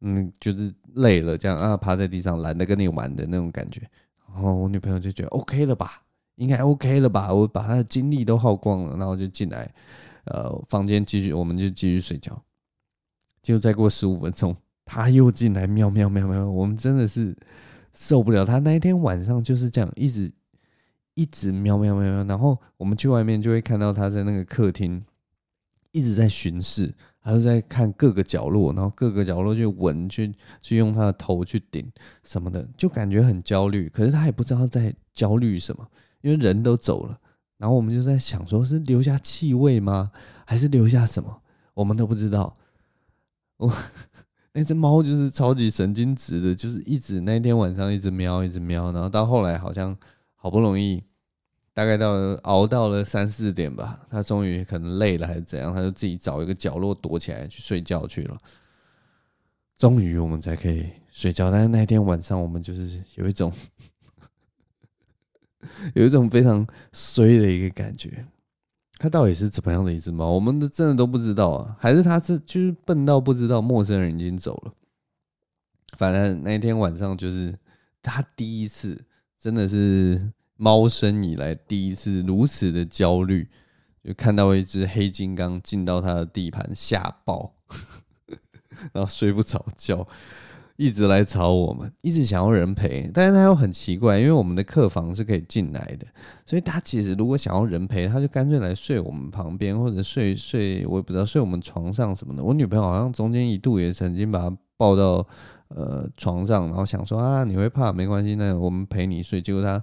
[0.00, 3.82] 嗯，就是累了这样啊，趴在地上懒得跟你玩的那种感觉。
[4.32, 6.02] 然后我女朋友就觉得 OK 了吧。
[6.42, 7.32] 应该 OK 了吧？
[7.32, 9.72] 我把他的精力都耗光了，然后就进来，
[10.24, 12.42] 呃，房间继续，我们就继续睡觉。
[13.40, 17.36] 就再过十五分钟，他又进来，喵喵喵喵，我们真的是
[17.94, 18.44] 受不了。
[18.44, 20.32] 他那一天晚上就是这样，一直
[21.14, 22.24] 一直喵喵喵喵。
[22.24, 25.04] 然后我们去外面就会看到他在那个客厅
[25.92, 31.88] 一直在巡视，他就在看各个角落，然后各个角落就闻，去去用他的头去顶
[32.24, 33.88] 什么的，就感觉很焦虑。
[33.88, 35.88] 可是他也不知道在焦虑什么。
[36.22, 37.20] 因为人都走了，
[37.58, 40.10] 然后我们就在想，说是留下气味吗？
[40.46, 41.42] 还是留下什么？
[41.74, 42.56] 我们都不知道。
[43.58, 43.72] 我
[44.54, 49.96] 那只猫就是超级神经质的，就是一直那天晚上一直喵，一直喵，然后到后来好像
[50.34, 51.02] 好不容易，
[51.72, 58.38] 大概到熬到了三四点吧，它终于可能累了还是怎样，它就自己找一个角落躲起来去睡觉去了。
[59.76, 63.52] 终于我们才可以睡觉，但是那天晚上我们就是有一种。
[65.94, 68.26] 有一种非常衰的一个感觉，
[68.98, 70.30] 它到底是怎么样的一只猫？
[70.30, 74.72] 我们都真的都不知道啊，还是它是就是笨到不知道陌生人已经走了？
[75.96, 77.58] 反正那一天晚上就是
[78.02, 79.04] 它第一次，
[79.38, 83.48] 真的是猫生以来第一次如此的焦虑，
[84.02, 87.54] 就看到一只黑金刚进到它的地盘吓爆，
[88.92, 90.08] 然后睡不着觉。
[90.76, 96.06] 一直来吵我们，一直想要人陪，但是他又很奇怪，因为我们的客房是可以进来的，
[96.44, 102.42] 所以他其实如果想要人陪，他就干脆来睡我们旁边，或者睡睡我也不知道睡我们床上什么的。
[102.42, 105.26] 我女朋友好像中间一度也曾经把他抱到
[105.68, 109.82] 呃床上，然后想说啊你会怕没关系，那我们陪你睡，结果他。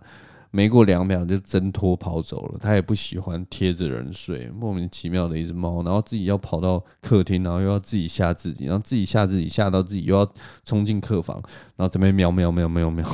[0.52, 10.34] 没过两秒就挣脱跑走了，他也不喜欢贴着人睡，莫名其妙的一只猫，然后自己要跑到客厅，然后又要自己吓自己，然后自己吓自己，吓到自己又要
[10.66, 11.40] 冲进客房，
[11.76, 13.08] 然后这边喵喵喵喵喵，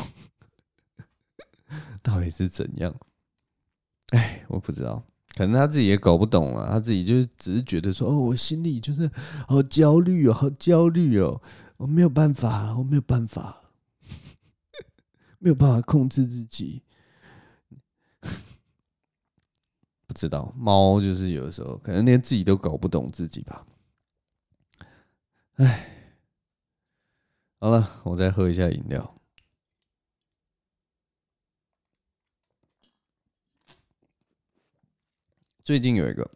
[2.01, 2.95] 到底是怎样？
[4.11, 5.03] 哎，我不知道，
[5.35, 9.11] 可能他自己也搞不懂啊，他自己就只是觉得说，哦，我心里就是
[9.45, 11.41] 好焦虑哦，好焦虑哦，
[11.75, 13.63] 我没有办法，我没有办法，
[15.39, 16.83] 没有办法控制自己。
[20.15, 23.67] 知道猫就是有的时候可能连自己都搞不懂自己吧。
[25.57, 26.17] 哎，
[27.59, 29.13] 好了，我再喝一下饮料。
[35.63, 36.29] 最近有一个，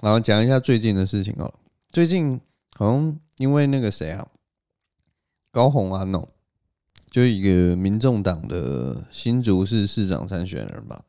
[0.00, 1.52] 然后讲一下最近的事情哦。
[1.90, 2.40] 最近
[2.74, 4.28] 好像因为那个谁啊，
[5.50, 6.28] 高虹安哦，
[7.10, 11.04] 就一个民众党的新竹市市长参选人吧。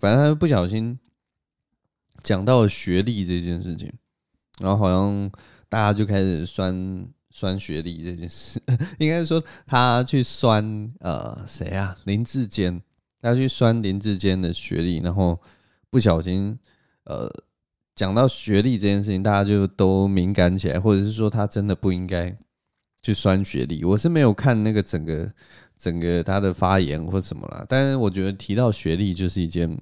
[0.00, 0.98] 反正他不小心
[2.22, 3.92] 讲到了学历这件事情，
[4.58, 5.30] 然后好像
[5.68, 8.60] 大家就开始酸酸学历这件事，
[8.98, 11.96] 应该说他去酸呃谁啊？
[12.04, 12.82] 林志坚，
[13.22, 15.40] 他去酸林志坚的学历，然后
[15.90, 16.58] 不小心
[17.04, 17.30] 呃
[17.94, 22.36] 讲到学历这件事情，大家就都敏感起来，或者是说他真的不应该
[23.02, 23.84] 去酸学历。
[23.84, 25.32] 我是没有看那个整个
[25.78, 29.80] 整个他的发言或什么啦，但是我觉得提到学历就是一件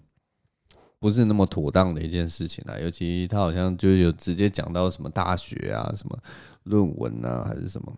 [0.99, 6.18] 不是那么妥当的一件事情啊，尤其他好像就有直接讲到什么大学啊、什么
[6.64, 7.92] 论文啊，还是什么，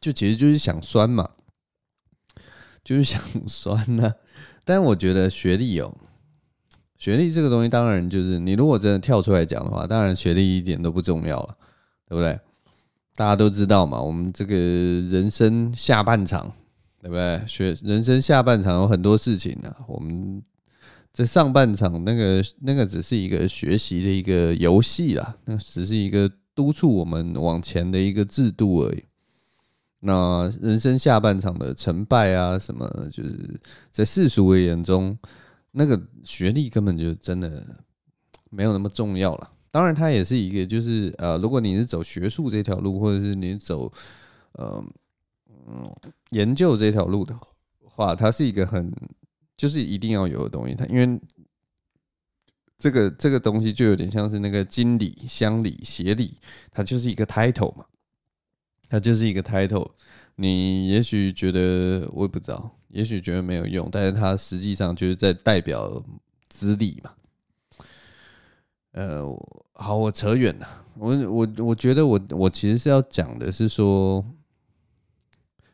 [0.00, 1.30] 就其实就是想酸嘛，
[2.84, 4.14] 就是想 酸呐、啊。
[4.64, 5.96] 但我觉得学历哦。
[6.96, 11.54] 学历这个东西，当然就是你如果真的跳出来讲的话，当然学历一点都不重要了，
[12.08, 12.38] 对不对？
[13.16, 16.52] 大家都知道嘛，我们这个人生下半场，
[17.00, 17.42] 对不对？
[17.44, 19.74] 学人生下半场有很多事情呢。
[19.88, 20.40] 我们
[21.12, 29.04] 在上半场那个那个只是一个学习的一个游戏啦，那只是一个督促我们往前的一个制度而已。
[30.00, 33.60] 那人生下半场的成败啊，什么就是
[33.90, 35.16] 在世俗而言中。
[35.74, 37.64] 那个学历根本就真的
[38.50, 39.50] 没有那么重要了。
[39.70, 43.90] 当然，它也是一个，就是呃，如果你是走学术这条路，或者是你走
[44.52, 44.84] 呃
[45.66, 45.90] 嗯
[46.32, 47.34] 研究这条路的
[47.84, 48.92] 话，它是一个很
[49.62, 50.74] 就是一定要有的东西。
[50.74, 51.20] 它因为
[52.76, 56.34] 这个这个东西就有点像是那个经理、乡里、协理，
[56.72, 57.84] 它就是一个 title 嘛，
[58.88, 59.88] 它就是一个 title。
[60.34, 62.76] 你也许觉得我也不知道。
[62.88, 66.04] 也许觉得没有用，但是它实际上就是在代表
[66.48, 67.12] 资历嘛。
[68.90, 69.24] 呃，
[69.74, 70.84] 好，我扯远了。
[70.98, 74.26] 我我我觉得我我其实是要讲的是说，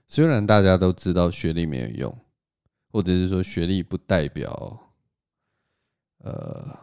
[0.06, 2.18] 虽然大家都知道学历没有用，
[2.90, 4.80] 或者是说学历不代表，
[6.18, 6.78] 呃，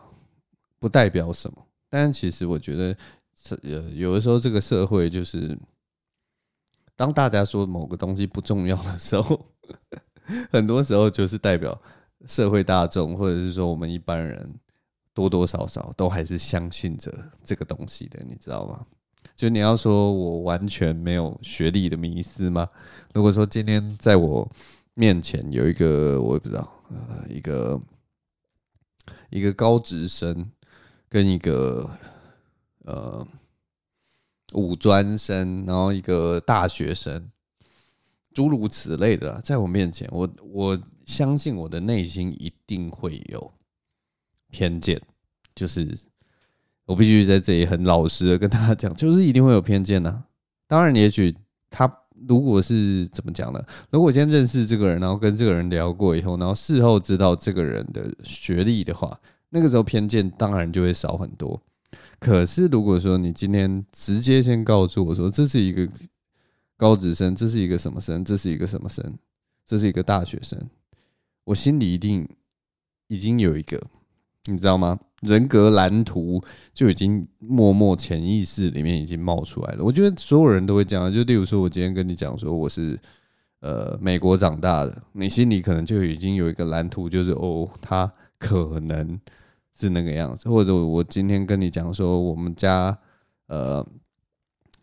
[0.80, 2.97] 不代表什么，但其实我觉得，
[3.64, 5.58] 呃，有的时候这个社会就是，
[6.95, 9.45] 当大家说某个东西不重要的时候。
[10.51, 11.80] 很多时候就是代表
[12.26, 14.60] 社会大众，或者是说我们一般人，
[15.14, 18.84] 多多少少都还是相信着这个东西的，你知道吗？
[19.36, 22.68] 就你要说我完全没有学历的迷思吗？
[23.14, 24.51] 如果说今天在我
[24.96, 27.80] 面前有一个我也不知道，呃，一个
[29.30, 30.50] 一个高职生
[31.08, 31.89] 跟一个
[32.86, 33.28] 呃
[34.54, 37.30] 五专生，然后一个大学生。
[38.34, 43.54] 诸如此类的，在我面前，我我相信我的内心一定会有
[44.50, 45.02] 偏见，
[45.56, 45.98] 就是
[46.84, 50.26] 我必须在这里很老实的跟大家讲，就是一定会有偏见呐。
[50.68, 51.34] 当然，也许
[51.70, 51.88] 他
[52.28, 53.61] 如果是怎么讲呢？
[53.91, 61.61] 如果我先认识这个人，然后跟这个人聊过以后，然后事后知道这个人的学历的话，那个时候偏见当然就会少很多。
[62.20, 65.88] 可是如果说你今天直接先告诉我说这是一个。
[66.78, 68.22] 高职生，这是一个什么生？
[68.26, 69.18] 这是一个什么生？
[69.66, 70.70] 这是一个大学生。
[71.45, 72.28] 我心里一定
[73.07, 73.82] 已经有一个，
[74.46, 74.98] 你知道吗？
[75.22, 76.43] 人格蓝图
[76.74, 79.84] 就已经默默潜意识里面已经冒出来了。
[79.84, 83.00] 我觉得所有人都会这样，就例如说，我今天跟你讲说我是
[83.62, 89.20] 呃美国长大的，你心里可能就已经有一个蓝图，就是哦，他可能
[89.74, 90.48] 是那个样子。
[90.50, 92.98] 或者我今天跟你讲说我们家
[93.48, 93.86] 呃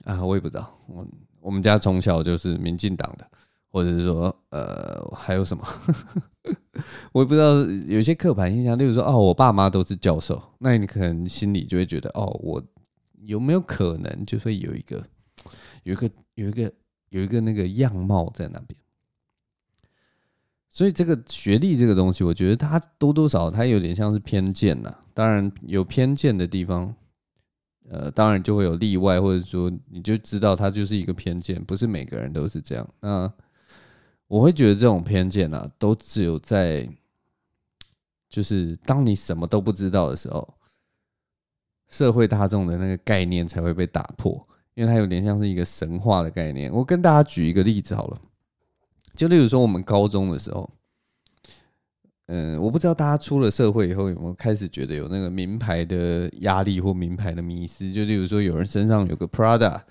[0.04, 1.06] 啊，我也不知道我。
[1.40, 3.26] 我们家从小就是民进党的，
[3.72, 5.66] 或者是说，呃，还有什么？
[7.12, 7.54] 我也不知道。
[7.86, 12.62] 有些刻板印象，例如说，哦，我爸妈都是教授，那你可能心里就会觉得，哦，我
[13.22, 15.02] 有没有可能就会有一个，
[15.84, 16.72] 有一个，有一个，
[17.08, 18.78] 有一个那个样貌在那边？
[20.68, 24.94] 所以，这个学历这个东西，我觉得它多多少少它有点像是偏见呐。
[25.14, 26.94] 当然，有偏见的地方。
[27.90, 32.88] 呃，当然就会有例外，或者说你就知道它就是一个偏见，不是每个人都是这样。
[33.00, 33.30] 那
[34.32, 36.88] 我会觉得这种偏见啊，都只有在
[38.30, 40.54] 就是当你什么都不知道的时候，
[41.90, 44.32] 社会大众的那个概念才会被打破，
[44.72, 46.72] 因为它有点像是一个神话的概念。
[46.72, 48.18] 我跟大家举一个例子好了，
[49.14, 50.70] 就例如说我们高中的时候。
[52.26, 57.92] 嗯，我不知道大家出了社会以后有没有开始觉得有那个名牌的压力或名牌的迷思？
[57.92, 59.82] 就例如说，有人身上有个 Prada，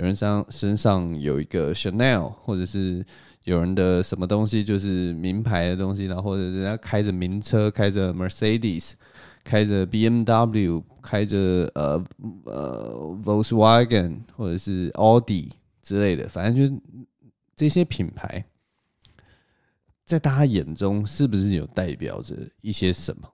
[0.00, 3.04] 有人身身上有一个 Chanel，或者是
[3.44, 8.92] 有人的什么东西就是名牌的东西，然后或者人家开着名车，开着 Mercedes，
[9.44, 12.02] 开着 BMW，开着呃
[12.46, 16.82] 呃 Volkswagen 或者是奥迪之类的，反正就
[17.54, 18.42] 这些品牌。
[20.06, 23.28] 在大家眼中，是不是有代表着一些什么？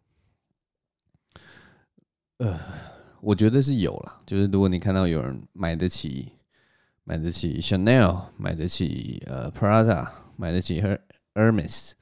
[2.39, 2.59] 呃，
[3.21, 4.19] 我觉得是有啦。
[4.27, 6.33] 就是如果你看到有人买得起，
[7.09, 10.83] 买得起 Chanel，买得起呃 Prada，买得起
[11.35, 11.93] Hermes，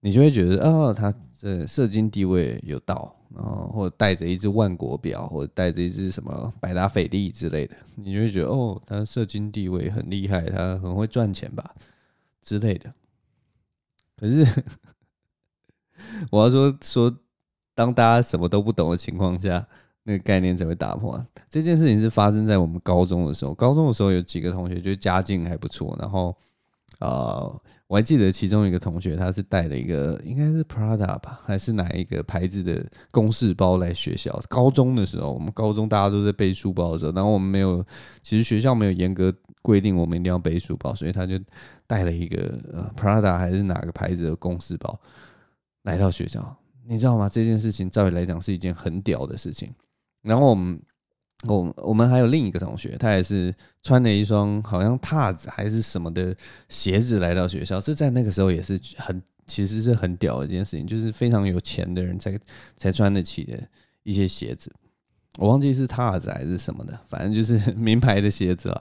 [0.00, 11.76] 你就会觉得哦，他这社经地位有到，然后或者带着一只万国表，或者带着一只什么百达翡丽之类的，你就会觉得哦，他社经地位很厉害，他很会赚钱吧
[12.42, 12.92] 之类的。
[14.16, 14.44] 可是
[16.32, 17.16] 我要说说，
[17.76, 19.68] 当大家什么都不懂的情况下，
[20.04, 21.24] 那个概念才会打破。
[21.48, 26.36] 这件事情是发生在我们高中的时候，高中的时候有几个同学就家境还不错，然后。
[26.98, 34.40] 啊、呃，我还记得其中一个同学，他是带了一个应该是 Prada 吧，还是哪一个牌子的公事包来学校。
[34.48, 37.84] 高中的时候，我们高中大家都在背书包的时候，然后我们没有，
[38.22, 41.36] 其实学校没有严格规定我们一定要背书包，所以他就
[41.88, 44.96] 带了一个呃 Prada 还是哪个牌子的公事包
[45.82, 46.56] 来到学校。
[46.86, 47.28] 你知道吗？
[47.28, 49.72] 这件事情照理来讲是一件很屌的事情。
[50.22, 50.80] 然后我们。
[51.48, 53.52] 我我们还有另一个同学，他也是
[53.82, 56.32] 穿了一双好像踏子还是什么的
[56.68, 62.38] 鞋子来到学校，这在那个时候也是很其实是很屌的一件事情，就是非常有钱的人才
[62.76, 63.60] 才穿得起的
[64.04, 64.72] 一些鞋子。
[65.36, 68.80] 我忘记是踏子还是什么的，反正就是名牌的鞋子了。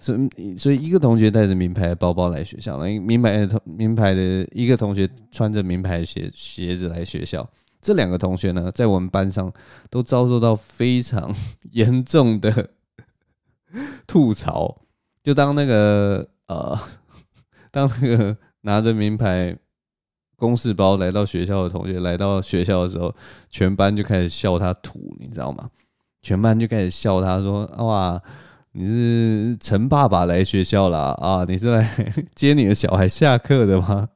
[0.00, 7.46] 所以所以一个同学带着名牌包包来学校，了名牌的同名牌的一个同学穿着名牌鞋鞋子来学校。
[7.80, 9.52] 这两个同学呢，在我们班上
[9.90, 11.34] 都遭受到非常
[11.72, 12.70] 严重的
[14.06, 14.82] 吐槽。
[15.22, 16.78] 就当那个呃，
[17.70, 19.56] 当那个拿着名牌
[20.36, 23.14] 公事包来到学校的同学来到学校的时候，
[23.50, 25.70] 全班就开始笑他土，你知道吗？
[26.22, 28.20] 全班就开始笑他说：“哇，
[28.72, 31.44] 你是陈爸爸来学校了啊？
[31.46, 31.88] 你是来
[32.34, 34.08] 接你的小孩下课的吗？”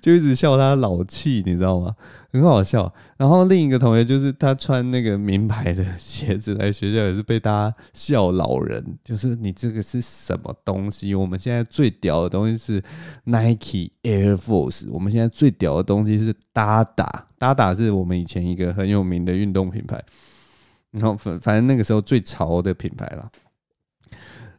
[0.00, 1.94] 就一直笑他老气，你知道吗？
[2.30, 2.92] 很好笑。
[3.16, 8.98] 然后另一个同学就是他穿那个名牌的 鞋子来学校，也是被大家笑老人。
[9.02, 11.14] 就是你这个是什么东西？
[11.14, 12.82] 我们现在最屌的东西是
[13.24, 20.02] Nike Air Force，我们现在最屌的东西是 Dada，Dada 是我们以前一个很有名的运动品牌。
[20.90, 23.30] 然后反反正那个时候最潮的品牌了。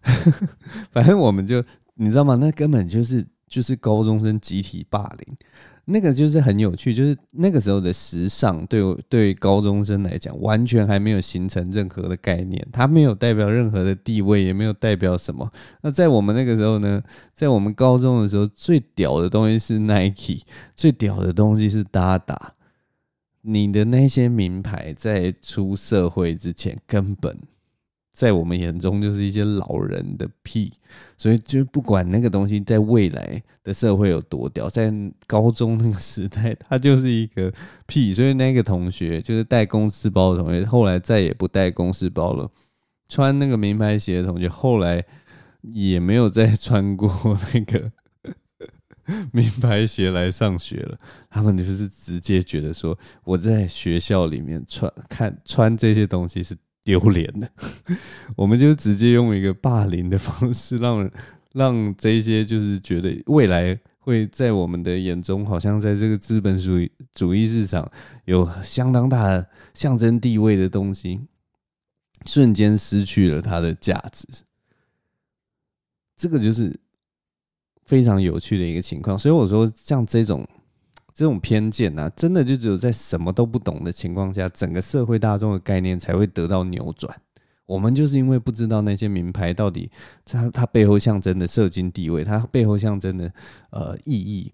[0.91, 1.63] 反正我们就
[1.95, 2.35] 你知道吗？
[2.35, 3.25] 那根本就是。
[3.49, 5.37] 就是高中生集体霸凌，
[5.85, 6.93] 那个就是很有趣。
[6.93, 15.51] 就是那个时候的时尚，对对高中生来讲，完全还没有形成任何的概念，它没有代表任何的地位，也没有代表什么。
[15.81, 17.01] 那在我们那个时候呢，
[17.33, 20.43] 在我们高中的时候，最屌的东西是 Nike，
[20.75, 22.37] 最屌的东西是 Dada。
[23.41, 27.37] 你的那些名牌在出社会之前，根本。
[28.19, 30.73] 在我们眼中就是一些老人的屁，
[31.17, 34.93] 所以就不管那个东西在未来的社会有多屌，在
[35.25, 37.49] 高中那个时代，它就是一个
[37.85, 38.13] 屁。
[38.13, 42.51] 所以那个同学就是带公事包的同学，后来再也不带公事包了。
[43.07, 45.01] 穿那个名牌鞋的同学，后来
[45.61, 47.09] 也没有再穿过
[47.53, 47.89] 那个
[49.31, 50.99] 名牌鞋来上学了。
[51.29, 56.57] 他们就是直接觉得说，我在学校里面穿看穿这些东西是。
[56.83, 57.51] 丢脸的，
[58.35, 61.11] 我们就直接用一个霸凌的方式让，让
[61.53, 67.91] 让这些就是觉得未来会在我们的眼中，好像在这个资本主义主义市场
[68.25, 71.21] 有相当大的象征地位的东西，
[72.25, 74.25] 瞬间失去了它的价值。
[76.15, 76.79] 这个就是
[77.85, 79.17] 非常有趣的一个情况。
[79.17, 80.47] 所以我说，像这种。
[81.19, 87.13] 这种偏见呢、啊，真的就只有在什么都不懂的情况下，整个社会大众的概念才会得到扭转。
[87.65, 89.91] 我们就是因为不知道那些名牌到底
[90.23, 93.29] 它它背后象征的社经地位，它背后象征的
[93.71, 94.53] 呃意义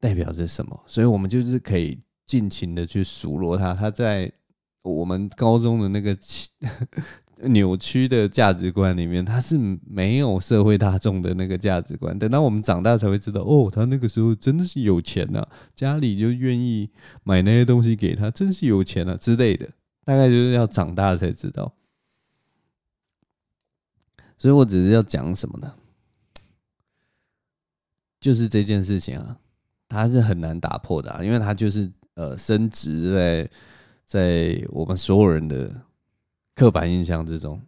[0.00, 3.74] 代表着什么，所以我们就是可以尽情的去数落它。
[3.74, 4.32] 它在
[4.80, 6.16] 我们高中的那个。
[7.42, 12.18] 扭曲的价值观里面，他是没有社会大众的那个价值观。
[12.18, 16.88] 等到我们长大才会知道，哦，他那个时候真的是有钱呐、啊，家里就愿意
[17.24, 19.68] 买那些东西给他，真是有钱啊之类的。
[20.02, 21.74] 大概就是要长大才知道。
[24.38, 25.74] 所以我只是要讲什么呢？
[28.18, 29.36] 就是这件事情啊，
[29.88, 33.50] 它是很难打破的、啊，因为它就是呃，深植在
[34.06, 35.82] 在我们所有人的。
[36.56, 37.62] 刻板印象之中，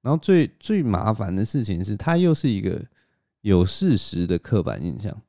[0.00, 2.82] 然后最最麻烦的事情是，它又是一个
[3.42, 5.20] 有事实的刻板印象。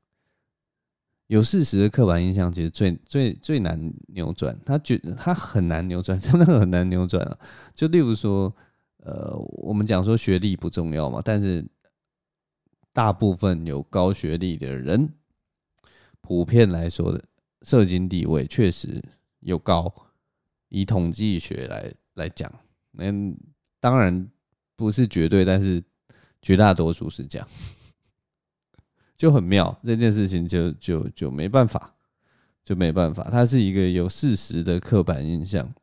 [1.28, 7.40] 有事实的刻板印象其实最最最难扭转，他觉得他很难扭转， 真的很难扭转啊。
[7.74, 8.54] 就例如说，
[8.98, 9.34] 呃，
[9.64, 11.66] 我们讲说学历不重要嘛，但是
[12.92, 15.14] 大部分有高学历的人，
[16.20, 17.24] 普遍来说的
[17.62, 19.02] 社经地位确实
[19.40, 19.92] 有高，
[20.68, 22.52] 以统计学来来讲。
[22.92, 23.06] 那
[23.80, 24.30] 当然
[24.76, 25.84] 不是绝对，但是
[26.42, 27.48] 绝大多数是这样，
[29.18, 29.80] 就很妙。
[29.84, 31.96] 这件事情就就就没办法，
[32.64, 35.74] 就没办法，它是一个有事实的刻板印象。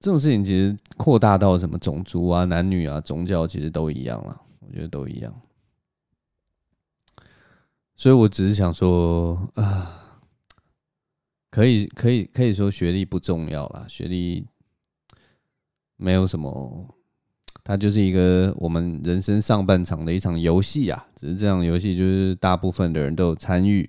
[0.00, 4.40] 这种事情其实扩大到什么种族啊、男女啊、宗教，其实都一样了。
[4.58, 5.40] 我觉得都一样。
[7.94, 10.24] 所以我只是想说啊，
[11.50, 14.44] 可以可以可以说学历不重要啦，学历
[16.02, 16.86] 没有什么，
[17.62, 21.06] 它就是一个我们人生上半场的一场游戏啊。
[21.14, 23.88] 只是这样游戏就是大部分的人都有参与。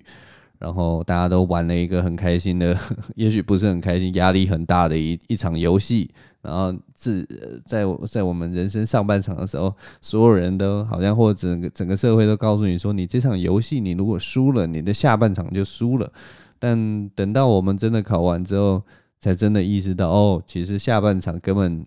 [0.56, 2.74] 然后大家都玩了一个很开心的，
[3.16, 6.08] 也许不是很开心，压力很大的一一场游戏。
[6.40, 7.22] 然后自
[7.66, 16.10] 在在我们人生上半场的时候，所有人都好像或者整个整个社会都告诉你说，你这场游戏你如果输了，你的下半场就输了。
[16.58, 18.82] 但等到我们真的考完之后，
[19.24, 21.86] 才真的意识到，哦，其实下半场根本，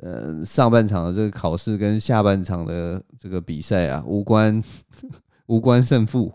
[0.00, 4.60] 呃，上半场的这个考试跟下半场的这个比赛啊无关
[5.46, 6.34] 无关胜负。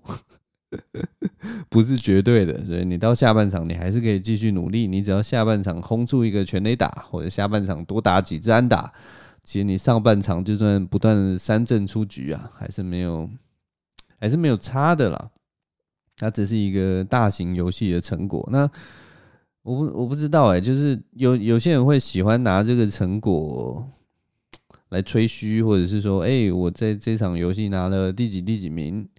[1.69, 4.87] 不是绝对的，所以你到下半场，你还是可以继续努力。
[4.87, 8.91] 你只要下半场轰出一个全垒打，或者下半场多打几支安打，
[9.43, 13.29] 其实你上半场就算不断三振出局啊，还是没有，
[14.19, 15.29] 还是没有差的啦。
[16.17, 18.47] 它只是一个大型游戏的成果。
[18.51, 18.67] 那
[19.63, 23.89] 我不我不知道哎、就是有有些人会喜欢拿这个成果
[24.89, 29.09] 来吹嘘，或者是说，哎、我在这场游戏拿了第几第几名。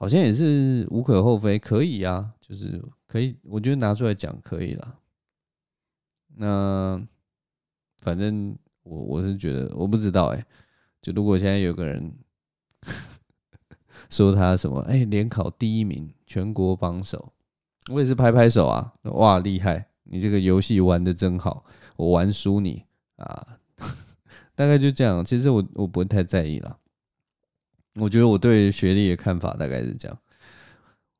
[0.00, 4.94] 好像也是无可厚非，可以啊，就是可以，我觉得拿出来讲可以啦。
[6.36, 7.04] 那
[8.00, 10.46] 反正我我是觉得，我不知道哎、
[11.02, 12.12] 就如果现在有个人
[14.08, 17.32] 说他什么，哎、联考第一名，全国榜首，
[17.88, 21.64] 我也是拍拍手啊，哇，厉害，你这个游戏玩的真好，
[21.96, 22.84] 我玩输你
[23.16, 23.58] 啊，
[24.54, 25.24] 大概就这样。
[25.24, 26.78] 其实我我不会太在意啦。
[27.94, 30.18] 我觉得我对学历的看法大概是这样，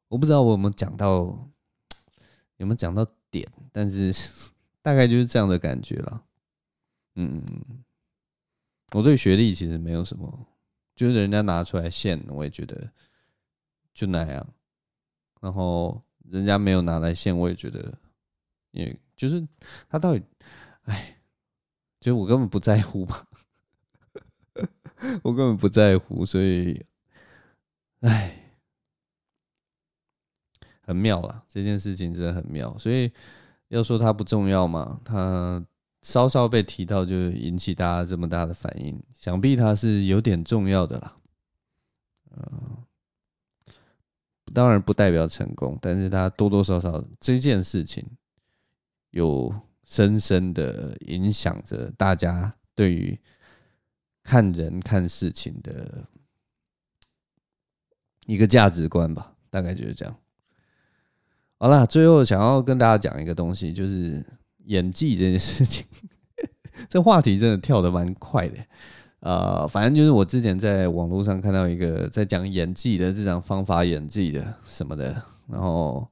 [0.09, 1.49] 我不知道我有没有讲到，
[2.59, 4.15] 有没有讲到点，但是
[4.83, 6.23] 大概就是这样的感觉了。
[7.17, 7.43] 嗯，
[8.93, 10.47] 我对学历其实没有什么，
[10.95, 12.93] 就是人家拿出来献，我也觉得
[13.93, 14.47] 就那样。
[15.41, 16.01] 然后
[16.31, 17.99] 人家没有拿来献，我也觉得，
[18.73, 19.47] 也就是
[19.89, 20.23] 他到底，
[20.85, 21.19] 哎，
[22.01, 23.27] 就我根本不在乎吧。
[25.23, 26.85] 我根本不在乎，所以，
[28.01, 28.53] 哎，
[30.81, 32.77] 很妙啦，这件事情真的很妙。
[32.79, 33.13] 所以
[33.69, 35.65] 要说它不重要嘛，它
[36.03, 41.17] 稍稍被提到就引起大家这么大的反应，想必它是有点重要的啦。
[42.33, 42.85] 嗯，
[44.55, 48.05] 当然不代表成功，但是它多多少少这件事情
[49.11, 53.19] 有深深的影响着大家对于。
[54.25, 56.07] 看人看事情的
[58.27, 60.15] 一个价值观吧，大概就是这样。
[61.57, 64.23] 好啦，最后想要跟大家讲一个东西，就是
[64.67, 65.87] 演技这件事情。
[66.91, 68.59] 这话题真的跳得蛮快的，
[69.21, 76.07] 呃，反正就是我之前在网络上看到一个在讲演技的这种方法演技的什么的，然后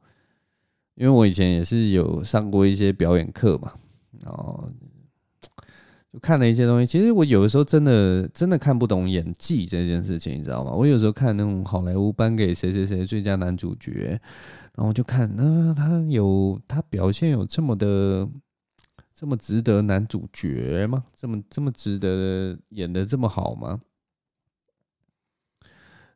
[0.95, 3.73] 因为我以前也是有上过一些表演课嘛，
[4.23, 6.19] 然后就。
[6.23, 10.73] 看了一些东西，其实我有的时候真的真的看不懂演技这件事情，你知道吗？
[10.73, 14.19] 我有时候看那种好莱坞颁给谁谁谁最佳男主角，
[14.75, 18.27] 然后就看，那、啊、他有他表现有这么的
[19.17, 21.03] 这么值得男主角吗？
[21.17, 23.81] 这么这么值得演得这么好吗？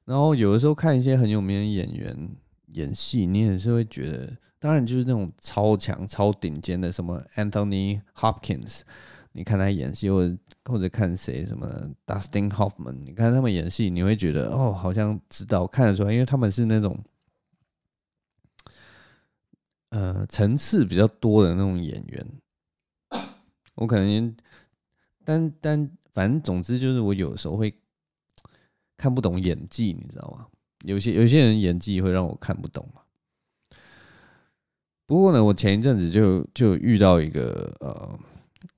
[0.04, 2.36] 然后有的时候看一些很有名的演员
[2.74, 8.82] 演戏，你也是会觉得，当然就是那种超强超顶尖的，什么 Anthony Hopkins。
[9.32, 10.36] 你看他演戏，或者
[10.66, 11.66] 或者看谁什么
[12.04, 17.02] Dustin Hoffman，你看他们演戏，你会觉得哦，好像知道看得出来，因为他们是那种
[19.88, 22.26] 呃层次比较多的那种演员。
[23.80, 24.36] 我可能，
[25.24, 27.74] 但但反正总之就是，我有时候会
[28.96, 30.46] 看不懂演技，你知道吗？
[30.84, 33.02] 有些有些人演技会让我看不懂嘛。
[35.06, 38.18] 不过呢，我前一阵子就就遇到一个呃。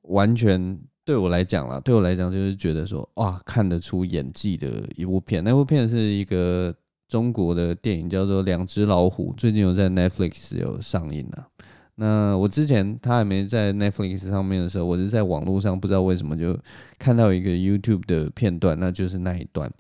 [0.07, 5.43] 完全对我来讲啦，对我来讲就是觉得说，哇，看得出演技的一部片。
[5.45, 6.75] 那部片是一个
[7.07, 11.49] 中国的电影，叫做《两只老虎》，最近有在 Netflix 有上映了。
[11.97, 16.59] 那我之前他还没在 Netflix 上面的时候，我是在网络上不知道为什么就
[16.99, 19.71] 看到一个 YouTube 的片段，那就是那一段。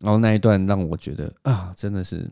[0.00, 2.30] 然后那一段让我觉得啊，真的是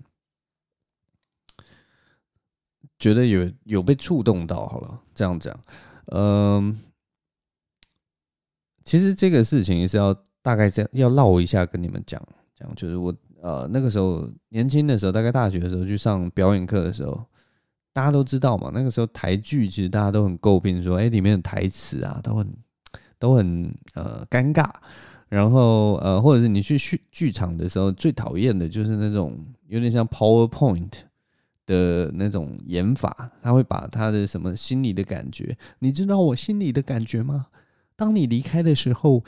[2.99, 4.67] 觉得有有被触动到。
[4.69, 5.59] 好了，这样讲，
[6.07, 6.79] 嗯。
[8.83, 12.21] 其实这个事情是要大概这样要唠一下跟你们讲
[12.57, 17.25] 讲，就是我呃那个时候年轻的时候，大概大学的时候去上表演课的时候，
[17.93, 22.55] 大家都知道嘛，那个时候台剧其实大家都很诟病说，哎，里面的台词啊都很
[23.19, 24.71] 都很呃尴尬。
[25.29, 29.39] 然后呃，或者是你去剧剧场的时候，最讨厌的就是那种
[29.69, 30.91] 有点像 PowerPoint
[31.67, 37.47] 的那种演法，他会把他的什么心里的感觉，你知道我心里的感觉吗？
[37.95, 39.23] 当你离开的时候，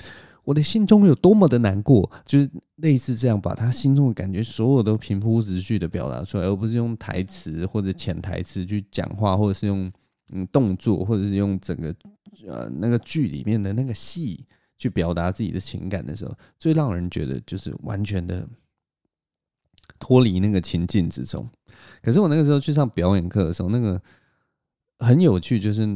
[0.45, 9.93] 我的心中有多么的难过，就是类似这样，把他心中的感觉所有都平铺直叙的表达出来，而不是用台词或者潜台词去讲话，或者是用
[10.32, 11.95] 嗯动作，或者是用整个
[12.49, 14.47] 呃那个剧里面的那个戏。
[14.78, 18.45] 去表达自己的情感的时候，最让人觉得就是完全的
[20.01, 21.49] 脱离那个情境之中。
[22.03, 24.03] 可是我那个时候去上表演课的时候，那个
[24.99, 25.86] 很有趣，就是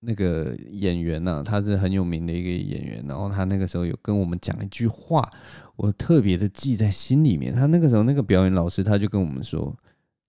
[0.00, 5.28] 那个演员呢、他是很有名的一个演员，然后他那个时候有跟我们讲一句话，
[5.76, 7.54] 我特别的记在心里面。
[7.54, 9.76] 他那个时候那个表演老师他就跟我们说，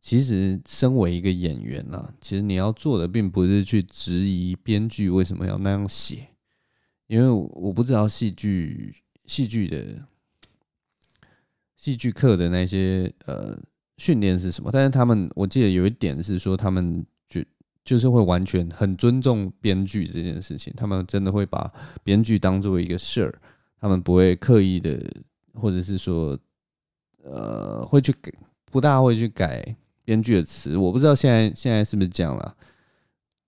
[0.01, 6.27] 其实身为一个演员呢、啊，其实你要做的并不是去质疑编剧为什么要那样写。
[7.07, 8.95] 因为我不知道戏剧
[9.25, 10.07] 戏剧的
[11.75, 13.59] 戏剧课的那些呃
[13.97, 17.05] 训练是什么，但是他们我记得有一点是说，他们
[17.83, 21.71] 就是会完全很尊重编剧这件事情，他们真的会把
[22.03, 23.41] 编剧当做一个事儿，
[23.79, 24.99] 他们不会刻意的，
[25.53, 26.37] 或者是说
[27.23, 28.31] 呃会去改，
[28.65, 30.77] 不大会去改编剧的词。
[30.77, 32.55] 我不知道现在现在是不是这样了。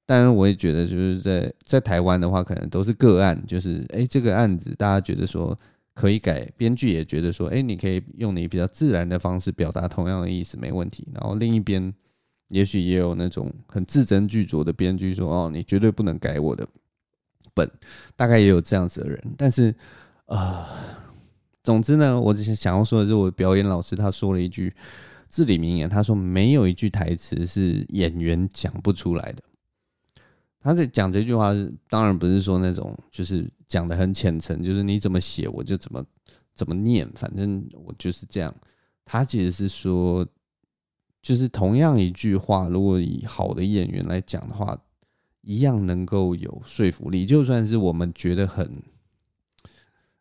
[0.06, 5.58] 当然，我也觉得就是在在台湾的话，可能都是个案，就是哎，这个案子大家觉得说
[5.94, 11.08] 可以改，编剧也觉得说，哎，你可以用你比较自然的方式表达同样的意思，没问题。
[11.14, 11.94] 然后另一边，
[12.54, 16.68] 也许也有那种很字斟句酌的编剧说，哦，你绝对不能改我的
[17.54, 17.70] 本，
[18.16, 19.20] 大概也有这样子的人。
[19.38, 19.74] 但是，
[20.28, 20.66] 呃，
[21.64, 24.74] 总之呢，我只是想要说的是，我表演老师他说了一句
[25.30, 29.42] 至理名言，他说没有一句台词是演员讲不出来的。
[30.60, 36.06] 他在讲这句话是，当然不是说那种，就是讲得很浅层，就是你怎么写我就怎么
[36.54, 38.54] 怎么念，反正我就是这样。
[39.06, 40.26] 他其实是说，
[41.24, 44.78] 就是同样一句话，如果以好的演员来讲的话，
[45.42, 47.26] 一样能够有说服力。
[47.26, 48.84] 就算是我们觉得很，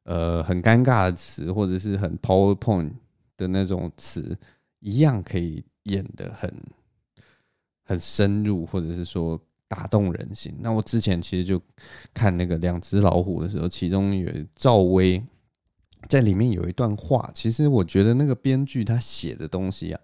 [0.05, 2.93] 呃，很尴尬的词，或者是很 PowerPoint
[3.37, 4.39] 的那种词，
[4.81, 6.51] 一样可以演得很
[7.83, 9.39] 很深入，或者是说。
[9.73, 10.55] 打动人心。
[10.61, 11.59] 那我之前其实就
[12.13, 15.25] 看那个两只老虎的时候，其中有赵薇
[16.11, 20.01] 在里面有一段话，其实我觉得那个编剧他写的东西啊，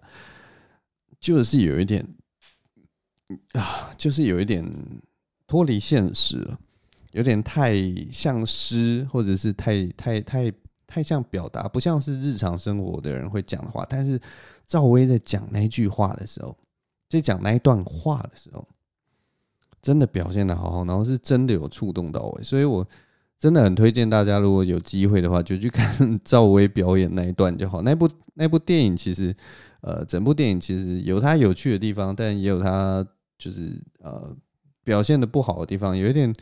[1.19, 2.05] 就是有一点
[3.53, 4.65] 啊，就是有一点
[5.47, 6.59] 脱离现实了，
[7.11, 7.75] 有点太
[8.11, 10.51] 像诗，或者是太太太
[10.87, 13.85] 太像表达，不像是日常生活的人会讲的话。
[13.89, 14.19] 但是
[14.65, 16.57] 赵薇在讲那句话的时候，
[17.07, 18.67] 在讲那一段话的时候。
[19.81, 22.85] 真的表现的好好，然后是真的有触动到我，所以我
[23.39, 27.81] 真的很推荐大家，如果有机会的话，就去看赵薇表演那一段就好。
[27.83, 29.33] 那部那部电影其实，
[29.79, 33.05] 呃，整部电影其实有它有趣的地方，但也有它
[33.37, 34.35] 就是呃
[34.83, 36.33] 表现的不好的地方，有一点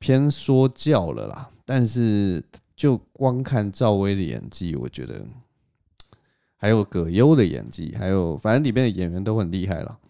[0.00, 1.48] 偏说教了啦。
[1.64, 2.42] 但是
[2.74, 5.24] 就光看赵薇的演技，我觉得
[6.56, 10.00] 还有葛优的演技，还有反正里面的演员都很厉害了。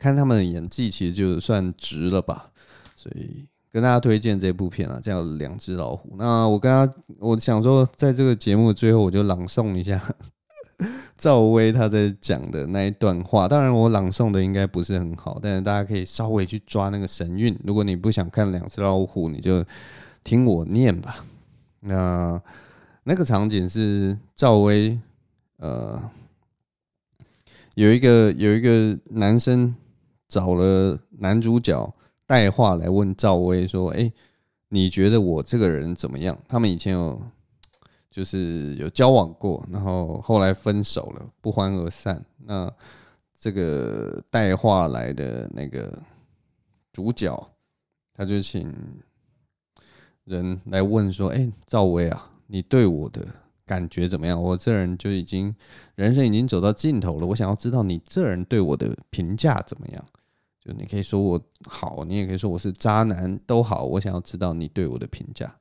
[0.00, 2.50] 看他们的演技，其实就算值了吧，
[2.96, 6.10] 所以跟大家推荐这部片啊，叫《两只老虎》。
[6.16, 10.02] 那我跟他，我想说，在这个节目最后，我就朗诵一下
[11.16, 13.46] 赵薇他在讲的那一段话。
[13.48, 17.58] 当然，我朗诵的应该不是很好，但是大家可以稍微去抓那个神韵。
[17.64, 19.64] 如果你不想看《两只老虎》，你就
[20.24, 21.24] 听我念吧。
[21.80, 22.40] 那
[23.04, 24.98] 那个场景是赵薇，
[25.58, 26.00] 呃，
[27.74, 29.74] 有一个有一个男生。
[30.28, 31.90] 找了男主角
[32.28, 34.12] 带话来问赵薇说：“哎，
[34.68, 37.18] 你觉得我这个人怎么样？”他们以前有
[38.10, 42.22] 就是有交往过，然后后来分手了，不欢而散。
[42.44, 42.70] 那
[43.40, 46.02] 这个带话来的那个
[46.92, 47.50] 主角，
[48.12, 48.70] 他就请
[50.24, 53.26] 人来问说：“哎，赵薇啊，你对我的
[53.64, 54.38] 感觉怎么样？
[54.38, 55.54] 我这人就已经
[55.94, 60.04] 人生已经走到尽头了，我想要知道你这人对我的评价怎么样？”
[60.72, 63.84] 你可以说我好，你也可以说我是渣男，都好。
[63.84, 65.56] 我想要知道你对我的评价。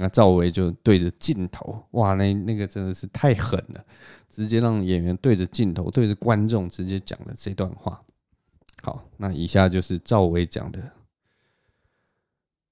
[0.00, 3.84] 那赵薇就对着镜头，哇，那那个真的是太狠了，
[4.30, 8.00] 直接让演员对着镜头，对着观众直接讲了这段话。
[8.80, 10.92] 好，那以下就是赵薇讲的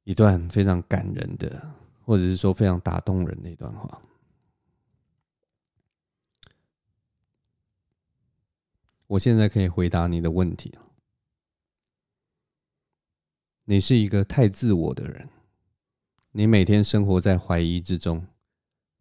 [0.05, 1.69] 一段非常感人的，
[2.05, 4.01] 或者是说非常打动人的一段话。
[9.09, 10.86] 我现在可以回答你的问题了。
[13.69, 15.29] 你是一个太自我的人，
[16.31, 18.29] 你每天生活在怀疑之中，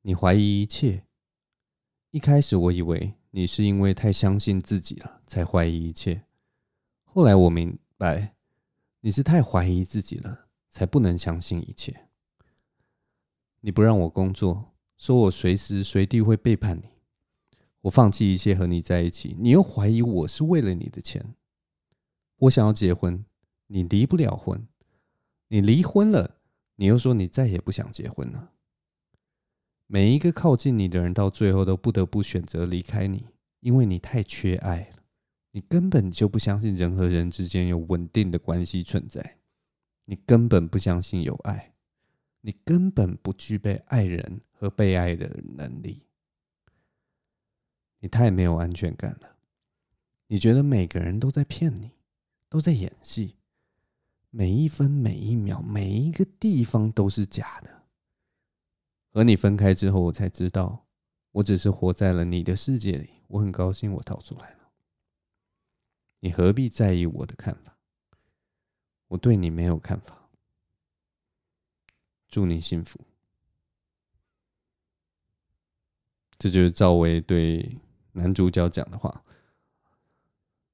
[0.01, 1.03] 你怀疑一切。
[2.09, 6.23] 一开始我以为你是因为太相信自己了，才怀疑一切。
[7.03, 8.33] 后来我明白，
[9.01, 12.07] 你是太怀疑自己了，才不能相信一切。
[13.59, 16.89] 你不让我工作，说我随时随地会背叛你，
[17.81, 21.35] 我放弃一切和你在一起，你又怀疑我是为了你的钱。
[22.37, 23.23] 我想要结婚。
[23.67, 24.67] 你离不了婚，
[25.47, 26.37] 你离婚了，
[26.75, 28.51] 你又说你再也不想结婚了。
[29.87, 33.27] 每一个靠近你的人，到最后都不得不选择离开你，
[33.59, 35.03] 因为你太缺爱了。
[35.51, 39.37] 你根本就不相信人和人之间有稳定的关系存在，
[40.03, 41.73] 你根本不相信有爱，
[42.41, 46.07] 你根本不具备爱人和被爱的能力。
[47.99, 49.37] 你太没有安全感了，
[50.27, 51.91] 你觉得每个人都在骗你，
[52.49, 53.35] 都在演戏。
[54.37, 57.83] 每一分每一秒每一个地方都是假的。
[59.09, 60.87] 和你分开之后，我才知道，
[61.31, 63.11] 我只是活在了你的世界里。
[63.27, 64.73] 我很高兴我逃出来了。
[66.19, 67.77] 你何必在意我的看法？
[69.07, 70.29] 我对你没有看法。
[72.27, 72.99] 祝你幸福。
[76.37, 77.79] 这就是赵薇对
[78.11, 79.23] 男主角讲的话。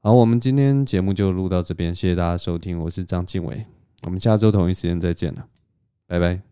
[0.03, 3.67] 好，我们今天节目就录到这边，谢谢大家收听，我是张敬伟，
[4.01, 5.45] 我们下周同一时间再见了，
[6.07, 6.50] 拜拜。